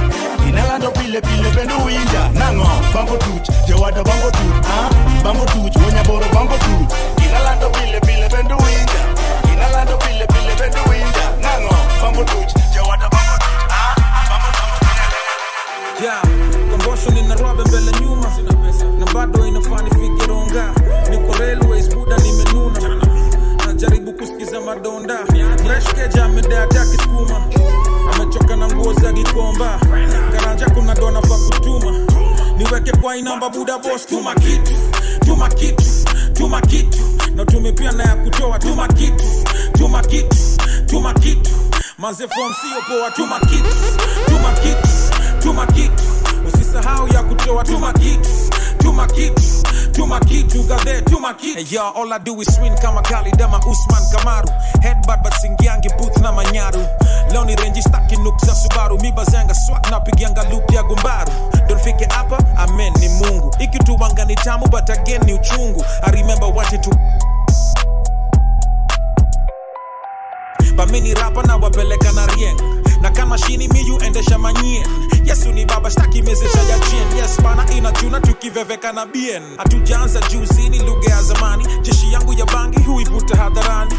inalando 0.50 0.92
pilepile 0.92 1.50
benduwinja 1.56 2.30
nango 2.34 2.68
bambo 2.94 3.18
tuch. 3.18 3.50
Jewada 3.68 4.04
bambo 4.04 4.32
tuch 4.32 4.66
ah, 4.66 4.90
bambo 5.24 5.46
tuch. 5.46 5.76
Wonyaboro 5.86 6.26
bambo 6.34 6.54
tuch. 6.58 6.94
Inalando 7.26 7.70
pilepile 7.70 8.30
benduwinja 8.30 9.02
tuch 12.26 12.54
ah 13.70 13.96
ninarwabe 17.12 17.64
mbele 17.64 17.92
nyuma. 18.02 18.32
Na 19.00 19.06
bado 19.14 19.48
inafani 19.48 19.90
fikironga 19.90 20.74
niko 21.10 21.38
najaribu 23.68 24.14
kusikiza 24.14 24.62
madonda. 24.62 25.20
Mreshkeja 25.66 26.26
amedeataki 26.26 26.98
skuma 26.98 27.42
amechoka 28.14 28.56
na 28.56 28.68
nguo 28.68 28.94
za 28.94 29.12
gikomba. 29.12 29.80
Karanja 30.32 30.66
niweke 32.58 32.92
kwa 32.92 33.16
tuma 34.06 34.36
kitu. 34.36 34.74
Tuma 35.26 35.50
kitu 35.50 35.84
tuma 36.34 36.62
kitu. 36.62 36.98
Na 37.36 37.46
tumepia 37.46 37.92
na 37.92 38.04
ya 38.04 38.16
kutoa 38.16 38.60
tuma 38.60 38.88
kitu 38.88 39.26
tuma 39.74 40.02
kitu 40.02 40.38
tuma 40.86 41.14
kitu 41.14 41.52
manze 41.98 42.28
form 42.28 42.54
sio 42.62 42.82
poa 42.98 43.12
tuma 43.12 43.40
kitu 43.40 43.76
tuma 44.28 44.52
kitu 44.54 44.90
tuma 45.42 45.66
kitu 45.68 46.04
usisahau 46.48 47.08
ya 47.08 47.24
kutoa 47.24 47.64
tuma 47.64 47.94
kitu 47.94 48.30
tuma 48.78 49.08
kitu 49.08 49.42
tuma 49.92 50.20
kitu 50.20 50.64
gadhe 50.64 51.02
tuma 51.02 51.34
kitu 51.34 51.56
hey, 51.58 51.66
yo, 51.72 51.92
all 51.96 52.14
I 52.14 52.18
do 52.20 52.40
is 52.42 52.56
swing 52.56 52.76
kama 52.82 53.02
kali 53.02 53.32
dama 53.32 53.58
Usman 53.60 54.04
Kamaru. 54.12 54.48
Headbutt 54.82 55.24
but 55.24 55.34
singiangi 55.34 55.90
booth 55.98 56.18
na 56.22 56.32
manyaru. 56.32 56.86
Leo 57.32 57.46
ni 57.46 57.56
renji 57.56 57.82
staki 57.82 58.16
nuk 58.18 58.40
za 58.46 58.56
Subaru. 58.56 58.98
Mibazanga 59.00 59.54
na 59.92 60.00
pigianga 60.00 60.44
loop 60.50 60.72
ya 60.72 60.84
gumbaru. 60.84 61.32
Donfike 61.68 62.06
hapa 62.06 62.38
amen 62.58 62.94
ni 63.00 63.10
Mungu. 63.10 63.56
Ikituwanga 63.60 64.26
ni 64.26 64.36
tamu 64.36 64.68
but 64.68 64.90
again 64.90 65.22
ni 65.26 65.34
uchungu. 65.34 65.84
I 66.04 66.12
remember 66.12 66.48
wanting 66.50 66.82
to 66.82 66.90
bamini 70.86 71.14
rapa 71.14 71.44
na 71.44 71.56
wapeleka 71.58 72.12
na 72.12 72.26
rien. 72.28 72.56
Na 73.02 73.10
kama 73.12 73.38
shini 73.38 73.68
miyu 73.68 74.00
endesha 74.02 74.38
manyie. 74.38 74.84
Yesu 75.26 75.52
ni 75.52 75.66
baba 75.66 75.92
shtaki 75.92 76.22
mezesha 76.22 76.60
ya 76.60 76.80
chien. 76.80 77.18
Yes 77.18 77.42
bana 77.42 77.66
inachuna 77.78 78.20
tukiveveka 78.22 78.92
na 78.92 79.06
bien. 79.06 79.44
Hatujaanza 79.58 80.20
juzi 80.32 80.70
ni 80.70 80.80
lugha 80.80 81.10
ya 81.10 81.24
zamani. 81.24 81.66
Jeshi 81.82 82.14
yangu 82.14 82.34
ya 82.34 82.46
bangi 82.46 82.80
huivuta 82.80 83.38
hadharani. 83.38 83.96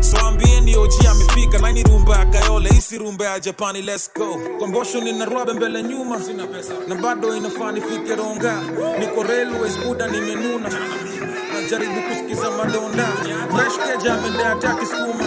So 0.00 0.16
ambieni 0.18 0.76
oji 0.76 1.06
amefika 1.06 1.58
naini 1.58 1.82
rumba 1.82 2.18
ya 2.18 2.26
kayole 2.26 2.70
isi 2.78 2.98
rumba 2.98 3.24
ya 3.24 3.40
japani 3.40 3.82
let's 3.82 4.10
go. 4.18 4.40
Kombosho 4.58 5.00
nina 5.00 5.24
rwabe 5.24 5.52
mbele 5.52 5.82
nyuma. 5.82 6.20
Na 6.88 6.94
bado 6.94 7.36
inafaa 7.36 7.72
nifike 7.72 8.14
ronga. 8.16 8.62
Niko 8.98 9.22
railways 9.22 9.78
buda 9.86 10.06
nimenuna. 10.06 10.68
Najaribu 11.54 12.00
kusikiza 12.08 12.50
madonda. 12.50 13.08
Mreshkeja 13.54 14.14
amedeataki 14.14 14.86
skuma 14.86 15.24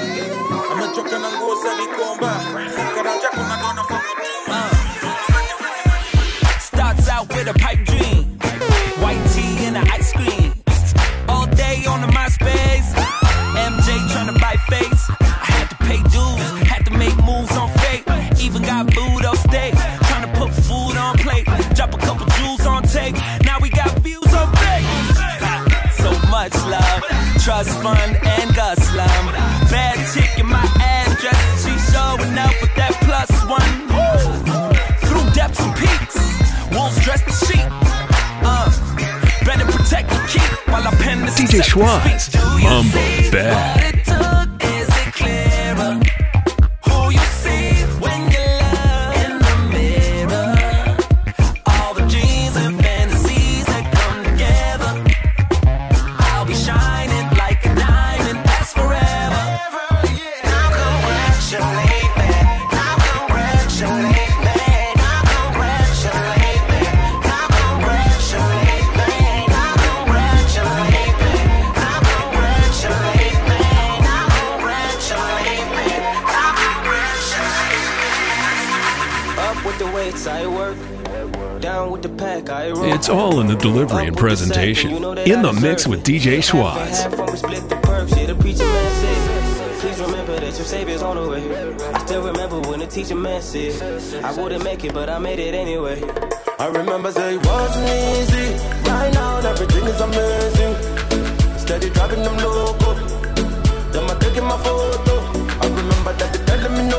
amechoka 0.72 1.20
na 1.20 1.32
nguo 1.32 1.56
za 1.56 1.70
vikomba 1.76 2.36
karanja 2.96 3.30
kuna 3.30 3.58
dona 3.58 3.84
fa 3.84 4.02
uh. 4.48 4.72
Starts 6.60 7.10
out 7.10 7.28
with 7.34 7.48
a 7.48 7.54
pipe 7.54 7.84
dream, 7.86 8.38
white 9.02 9.24
tea 9.34 9.66
and 9.66 9.78
an 9.78 9.88
ice 9.92 10.12
cream. 10.14 10.54
All 11.28 11.48
day 11.48 11.86
on 11.86 12.02
the 12.02 12.08
MySpace, 12.08 12.94
MJ 13.56 13.88
trying 14.12 14.34
to 14.34 14.40
buy 14.40 14.56
face. 14.70 15.10
I 15.20 15.52
had 15.58 15.70
to 15.70 15.76
pay 15.88 15.98
dues, 16.14 16.68
had 16.68 16.86
to 16.86 16.92
make 16.92 17.16
moves 17.24 17.56
on 17.58 17.70
fate. 17.80 18.04
Even 18.40 18.62
got 18.64 18.86
booed 18.94 19.26
off 19.26 19.38
stage, 19.38 19.76
trying 20.08 20.26
to 20.28 20.40
put 20.40 20.52
food 20.54 20.98
on 20.98 21.18
plate. 21.18 21.46
Drop 21.76 21.94
a 21.94 21.98
couple 21.98 22.26
jewels 22.38 22.66
on 22.66 22.84
tape. 22.84 23.16
Now 23.44 23.60
we 23.60 23.70
got 23.70 23.92
views 24.00 24.34
on 24.34 24.48
fake. 24.56 24.86
So 26.02 26.12
much 26.30 26.54
love, 26.68 27.02
trust 27.44 27.70
fund 27.82 28.18
and 28.24 28.56
Gus 28.56 28.94
Slum. 30.36 30.36
Bad 30.36 30.44
chick 30.44 30.44
in 30.44 30.50
my 30.50 30.64
address, 30.80 31.64
she 31.64 31.72
showing 31.92 32.38
up 32.38 32.54
with 32.62 32.76
that 32.76 32.94
plus 33.02 33.32
one. 33.50 33.88
Through 35.08 35.32
depths 35.34 35.60
and 35.60 35.76
peaks, 35.76 36.16
wolves 36.76 37.00
dressed 37.04 37.26
the 37.26 37.46
sheep. 37.46 37.68
Uh, 38.44 38.70
better 39.46 39.66
protect 39.66 40.10
the 40.10 40.28
keep 40.28 40.68
while 40.68 40.88
I 40.88 40.92
pen 40.96 41.26
this. 41.26 41.40
DJ 41.40 41.62
Schwaz, 41.62 42.34
Mumbo 42.62 43.32
Bad. 43.32 43.85
It's 82.96 83.10
all 83.10 83.40
in 83.42 83.48
the 83.48 83.56
delivery 83.56 84.08
and 84.08 84.18
presentation. 84.18 84.92
In 84.92 85.42
the 85.42 85.54
mix 85.62 85.88
with 85.88 86.04
DJ 86.04 86.40
Schwaz. 86.40 87.04
Half 87.04 87.16
from 87.16 87.32
we 87.32 87.38
split 87.38 87.70
the 87.70 87.76
perks, 87.78 88.16
yeah, 88.16 88.28
the 88.28 88.36
preacher 88.36 88.64
man. 88.64 89.80
Please 89.80 90.00
remember 90.00 90.40
that 90.40 90.56
your 90.58 90.66
savior's 90.66 91.02
on 91.02 91.16
the 91.16 91.30
way. 91.30 91.44
I 91.94 92.00
still 92.06 92.24
remember 92.24 92.60
when 92.62 92.80
the 92.80 92.88
teacher 92.88 93.16
man 93.16 93.42
said, 93.42 94.24
I 94.24 94.32
wouldn't 94.42 94.64
make 94.64 94.84
it, 94.84 94.94
but 94.94 95.10
I 95.10 95.20
made 95.20 95.40
it 95.40 95.54
anyway. 95.54 96.02
I 96.58 96.68
remember 96.68 97.12
say 97.12 97.36
it 97.36 97.46
wasn't 97.46 97.88
easy. 97.90 98.58
Right 98.90 99.14
now 99.14 99.38
everything 99.40 99.84
is 99.86 100.00
amazing. 100.02 100.74
Steady 101.60 101.90
dropping 101.90 102.24
them 102.24 102.38
logo. 102.38 102.94
Them 103.92 104.10
I 104.10 104.16
taking 104.20 104.44
my 104.46 104.58
photo. 104.64 105.16
I 105.62 105.68
remember 105.68 106.14
that 106.14 106.34
they 106.34 106.46
telling 106.46 106.74
me 106.78 106.84
no, 106.90 106.90
no. 106.90 106.95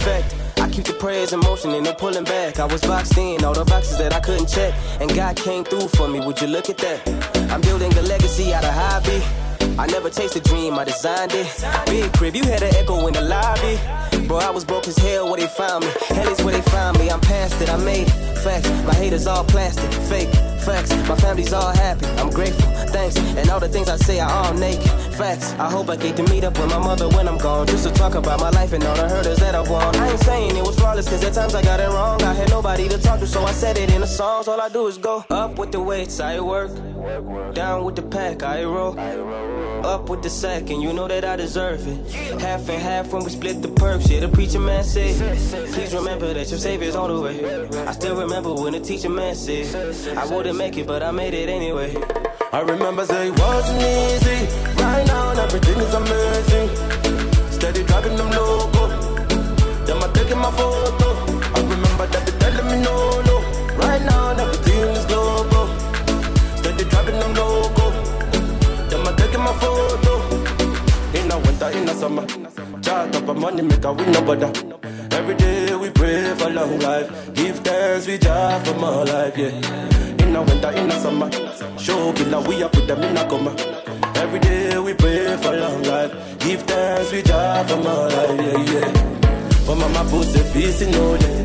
Effect. 0.00 0.34
I 0.60 0.68
keep 0.68 0.84
the 0.84 0.92
prayers 0.94 1.32
in 1.32 1.40
motion 1.40 1.70
and 1.72 1.84
no 1.84 1.92
pulling 1.92 2.24
back. 2.24 2.58
I 2.58 2.66
was 2.66 2.80
boxed 2.82 3.16
in, 3.16 3.44
all 3.44 3.54
the 3.54 3.64
boxes 3.64 3.98
that 3.98 4.12
I 4.12 4.20
couldn't 4.20 4.48
check. 4.48 4.74
And 5.00 5.12
God 5.14 5.36
came 5.36 5.64
through 5.64 5.88
for 5.88 6.08
me, 6.08 6.20
would 6.20 6.40
you 6.40 6.48
look 6.48 6.68
at 6.70 6.78
that? 6.78 7.00
I'm 7.50 7.60
building 7.60 7.92
a 7.92 8.02
legacy 8.02 8.52
out 8.54 8.64
of 8.64 8.72
hobby. 8.72 9.22
I 9.78 9.86
never 9.86 10.10
chased 10.10 10.36
a 10.36 10.40
dream, 10.40 10.78
I 10.78 10.84
designed 10.84 11.32
it. 11.34 11.46
Big 11.86 12.12
crib, 12.12 12.34
you 12.36 12.44
had 12.44 12.62
an 12.62 12.74
echo 12.74 13.06
in 13.06 13.14
the 13.14 13.22
lobby. 13.22 13.78
Bro, 14.26 14.38
I 14.38 14.50
was 14.50 14.64
broke 14.64 14.86
as 14.88 14.98
hell 14.98 15.30
where 15.30 15.40
they 15.40 15.46
found 15.46 15.84
me. 15.84 15.90
Hell 16.08 16.28
is 16.28 16.42
where 16.44 16.54
they 16.54 16.62
found 16.70 16.98
me. 16.98 17.10
I'm 17.10 17.20
past 17.20 17.60
it, 17.60 17.70
I 17.70 17.76
made 17.76 18.08
it. 18.08 18.38
Facts, 18.44 18.68
my 18.86 18.94
haters 18.94 19.26
all 19.26 19.44
plastic, 19.44 19.90
fake. 20.08 20.32
Facts, 20.60 20.90
my 21.08 21.16
family's 21.16 21.52
all 21.52 21.72
happy. 21.74 22.06
I'm 22.20 22.30
grateful, 22.30 22.70
thanks. 22.88 23.16
And 23.16 23.48
all 23.50 23.60
the 23.60 23.68
things 23.68 23.88
I 23.88 23.96
say 23.96 24.20
are 24.20 24.30
all 24.30 24.54
naked. 24.54 24.90
Facts, 25.20 25.52
I 25.58 25.70
hope 25.70 25.90
I 25.90 25.96
get 25.96 26.16
to 26.16 26.22
meet 26.30 26.44
up 26.44 26.58
with 26.58 26.70
my 26.70 26.78
mother 26.78 27.06
when 27.10 27.28
I'm 27.28 27.36
gone. 27.36 27.66
Just 27.66 27.86
to 27.86 27.92
talk 27.92 28.14
about 28.14 28.40
my 28.40 28.48
life 28.48 28.72
and 28.72 28.82
all 28.82 28.96
the 28.96 29.06
hurdles 29.06 29.38
that 29.40 29.54
I've 29.54 29.68
won. 29.68 29.94
I 29.96 30.12
ain't 30.12 30.20
saying 30.20 30.56
it 30.56 30.64
was 30.64 30.76
flawless, 30.76 31.10
cause 31.10 31.22
at 31.22 31.34
times 31.34 31.54
I 31.54 31.60
got 31.60 31.78
it 31.78 31.88
wrong. 31.88 32.22
I 32.22 32.32
had 32.32 32.48
nobody 32.48 32.88
to 32.88 32.96
talk 32.96 33.20
to, 33.20 33.26
so 33.26 33.44
I 33.44 33.52
said 33.52 33.76
it 33.76 33.92
in 33.92 34.00
the 34.00 34.06
songs. 34.06 34.48
All 34.48 34.58
I 34.58 34.70
do 34.70 34.86
is 34.86 34.96
go 34.96 35.22
up 35.28 35.58
with 35.58 35.72
the 35.72 35.80
weights, 35.82 36.20
I 36.20 36.40
work. 36.40 36.70
Down 37.52 37.84
with 37.84 37.96
the 37.96 38.02
pack, 38.02 38.42
I 38.42 38.64
roll. 38.64 38.98
Up 39.84 40.08
with 40.08 40.22
the 40.22 40.30
sack, 40.30 40.70
and 40.70 40.80
you 40.80 40.94
know 40.94 41.06
that 41.06 41.22
I 41.22 41.36
deserve 41.36 41.86
it. 41.86 42.40
Half 42.40 42.70
and 42.70 42.80
half 42.80 43.12
when 43.12 43.22
we 43.22 43.28
split 43.28 43.60
the 43.60 43.68
perks. 43.68 44.08
Yeah, 44.08 44.20
the 44.20 44.28
preacher 44.28 44.58
man 44.58 44.84
said, 44.84 45.14
Please 45.74 45.92
remember 45.92 46.32
that 46.32 46.48
your 46.48 46.58
savior's 46.58 46.96
on 46.96 47.10
the 47.10 47.20
way. 47.20 47.86
I 47.86 47.92
still 47.92 48.16
remember 48.16 48.54
when 48.54 48.72
the 48.72 48.80
teacher 48.80 49.10
man 49.10 49.34
said, 49.34 50.16
I 50.16 50.24
wouldn't 50.34 50.56
make 50.56 50.78
it, 50.78 50.86
but 50.86 51.02
I 51.02 51.10
made 51.10 51.34
it 51.34 51.50
anyway. 51.50 51.94
I 52.52 52.60
remember 52.60 53.02
it 53.02 53.38
wasn't 53.38 53.82
easy. 53.82 54.46
Right 54.82 55.09
now, 55.12 55.42
everything 55.44 55.78
is 55.86 55.94
amazing. 56.00 56.68
Steady 57.56 57.82
driving 57.84 58.16
them 58.16 58.30
loco. 58.30 58.82
Them 59.86 60.02
I 60.04 60.08
taking 60.14 60.38
my 60.38 60.50
photo. 60.58 61.08
I 61.56 61.60
remember 61.72 62.06
that 62.12 62.22
they 62.26 62.34
telling 62.42 62.66
me 62.70 62.76
no, 62.86 62.94
no. 63.28 63.36
Right 63.82 64.02
now, 64.10 64.30
everything 64.44 64.88
is 64.98 65.04
global. 65.10 65.66
Steady 66.60 66.84
driving 66.90 67.18
them 67.22 67.32
loco. 67.34 67.86
Them 68.90 69.08
I 69.08 69.12
taking 69.20 69.44
my 69.48 69.52
photo. 69.62 70.12
In 71.18 71.28
the 71.28 71.38
winter, 71.44 71.68
in 71.78 71.88
a 71.88 71.94
summer. 71.94 72.26
Chart 72.82 73.16
up 73.16 73.28
a 73.28 73.34
money, 73.34 73.62
make 73.62 73.84
a 73.84 73.92
win 73.92 74.12
no 74.12 74.20
bother. 74.22 74.50
Every 75.18 75.34
day 75.34 75.74
we 75.76 75.90
pray 75.90 76.34
for 76.38 76.50
long 76.50 76.78
life. 76.80 77.08
Give 77.34 77.58
thanks, 77.60 78.06
we 78.06 78.18
job 78.18 78.64
for 78.64 78.74
more 78.74 79.04
life, 79.04 79.36
yeah. 79.36 79.52
In 80.22 80.36
a 80.36 80.42
winter, 80.42 80.70
in 80.70 80.88
the 80.88 80.98
summer. 81.00 81.30
Show 81.78 82.12
killer, 82.12 82.40
we 82.48 82.62
up 82.62 82.74
with 82.74 82.86
them 82.86 83.02
in 83.02 83.16
a 83.16 83.28
coma. 83.28 83.52
Every 84.20 84.38
day 84.40 84.78
we 84.78 84.92
pray 84.94 85.36
for 85.42 85.52
long 85.56 85.82
life. 85.82 86.12
Give 86.40 86.60
thanks, 86.62 87.10
we 87.12 87.22
job 87.22 87.68
for 87.68 87.76
more 87.76 88.08
life, 88.16 88.40
yeah, 88.46 88.72
yeah. 88.72 88.92
For 89.64 89.74
mama 89.74 90.02
pussy 90.10 90.42
peace 90.52 90.82
in 90.82 90.90
no 90.92 91.16
day. 91.16 91.40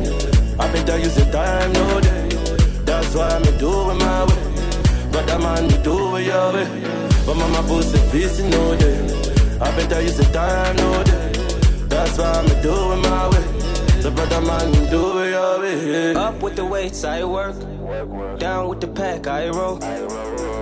I 0.58 0.70
better 0.72 0.98
use 0.98 1.14
the 1.14 1.24
time 1.32 1.72
no 1.72 2.00
day. 2.00 2.28
That's 2.84 3.14
why 3.14 3.38
me 3.38 3.58
do 3.58 3.90
it 3.90 3.94
my 3.94 4.24
way. 4.28 4.42
But 5.12 5.26
that 5.26 5.40
man 5.40 5.66
me 5.68 5.76
do 5.82 6.16
it 6.16 6.26
your 6.26 6.52
way. 6.52 6.66
For 7.24 7.34
mama 7.34 7.62
pussy 7.66 7.98
peace 8.12 8.38
in 8.40 8.50
no 8.50 8.76
day. 8.76 8.98
I 9.60 9.74
better 9.76 10.02
use 10.02 10.18
the 10.18 10.24
time 10.24 10.76
no 10.76 11.02
day. 11.02 11.32
That's 11.88 12.18
why 12.18 12.42
me 12.42 12.54
do 12.62 12.74
it 12.92 13.00
my 13.08 13.28
way. 13.30 14.00
So 14.02 14.10
brother 14.10 14.40
man, 14.42 14.74
you 14.74 14.90
do 14.90 15.18
it 15.20 15.30
your 15.30 15.60
way. 15.60 16.14
Up 16.14 16.42
with 16.42 16.56
the 16.56 16.64
weights, 16.64 17.04
I 17.04 17.24
work. 17.24 17.56
Down 18.38 18.68
with 18.68 18.80
the 18.80 18.88
pack, 18.88 19.26
I 19.26 19.48
roll. 19.48 19.78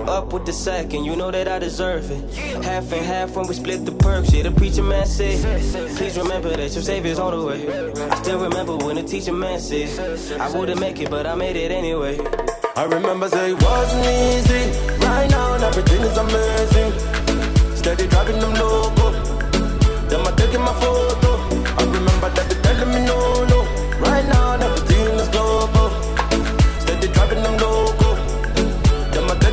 Up 0.07 0.31
with 0.33 0.45
the 0.45 0.53
sack, 0.53 0.93
and 0.93 1.05
you 1.05 1.15
know 1.15 1.31
that 1.31 1.47
I 1.47 1.57
deserve 1.59 2.11
it. 2.11 2.33
Half 2.63 2.91
and 2.93 3.05
half 3.05 3.35
when 3.35 3.47
we 3.47 3.55
split 3.55 3.85
the 3.85 3.91
perks. 3.91 4.31
Yeah, 4.31 4.43
the 4.43 4.51
preacher 4.51 4.83
man 4.83 5.05
said, 5.05 5.39
Please 5.97 6.17
remember 6.17 6.49
that 6.49 6.73
your 6.73 6.83
savior's 6.83 7.17
on 7.17 7.31
the 7.37 7.45
way. 7.45 8.09
I 8.09 8.15
still 8.21 8.39
remember 8.39 8.77
when 8.77 8.97
the 8.97 9.03
teacher 9.03 9.33
man 9.33 9.59
said, 9.59 10.39
I 10.39 10.55
wouldn't 10.55 10.79
make 10.79 11.01
it, 11.01 11.09
but 11.09 11.25
I 11.25 11.33
made 11.35 11.55
it 11.55 11.71
anyway. 11.71 12.19
I 12.75 12.83
remember 12.83 13.29
say 13.29 13.51
it 13.51 13.61
wasn't 13.63 14.05
easy. 14.05 14.79
Right 15.05 15.29
now, 15.29 15.53
everything 15.55 16.01
is 16.01 16.17
amazing. 16.17 17.75
Steady 17.75 18.07
driving 18.07 18.39
them 18.39 18.53
loco. 18.53 19.11
Them 20.09 20.27
I 20.27 20.31
taking 20.37 20.61
my 20.61 20.73
photo. 20.79 21.31
I 21.79 21.83
remember 21.83 22.29
that 22.29 22.49
they 22.49 22.61
telling 22.61 22.89
me 22.93 23.05
no, 23.05 23.45
no. 23.45 23.59
Right 23.99 24.25
now, 24.25 24.53
everything 24.53 25.19
is 25.19 25.27
global. 25.29 25.74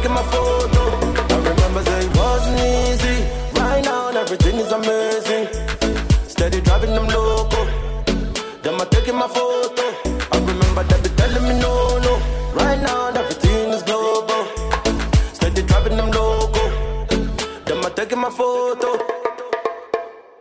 Taking 0.02 0.14
my 0.14 0.22
photo. 0.24 0.82
I 1.30 1.36
remember 1.36 1.80
it 1.80 2.16
wasn't 2.16 2.58
easy. 2.58 3.24
Right 3.60 3.84
now, 3.84 4.08
everything 4.08 4.56
is 4.56 4.72
amazing. 4.72 5.11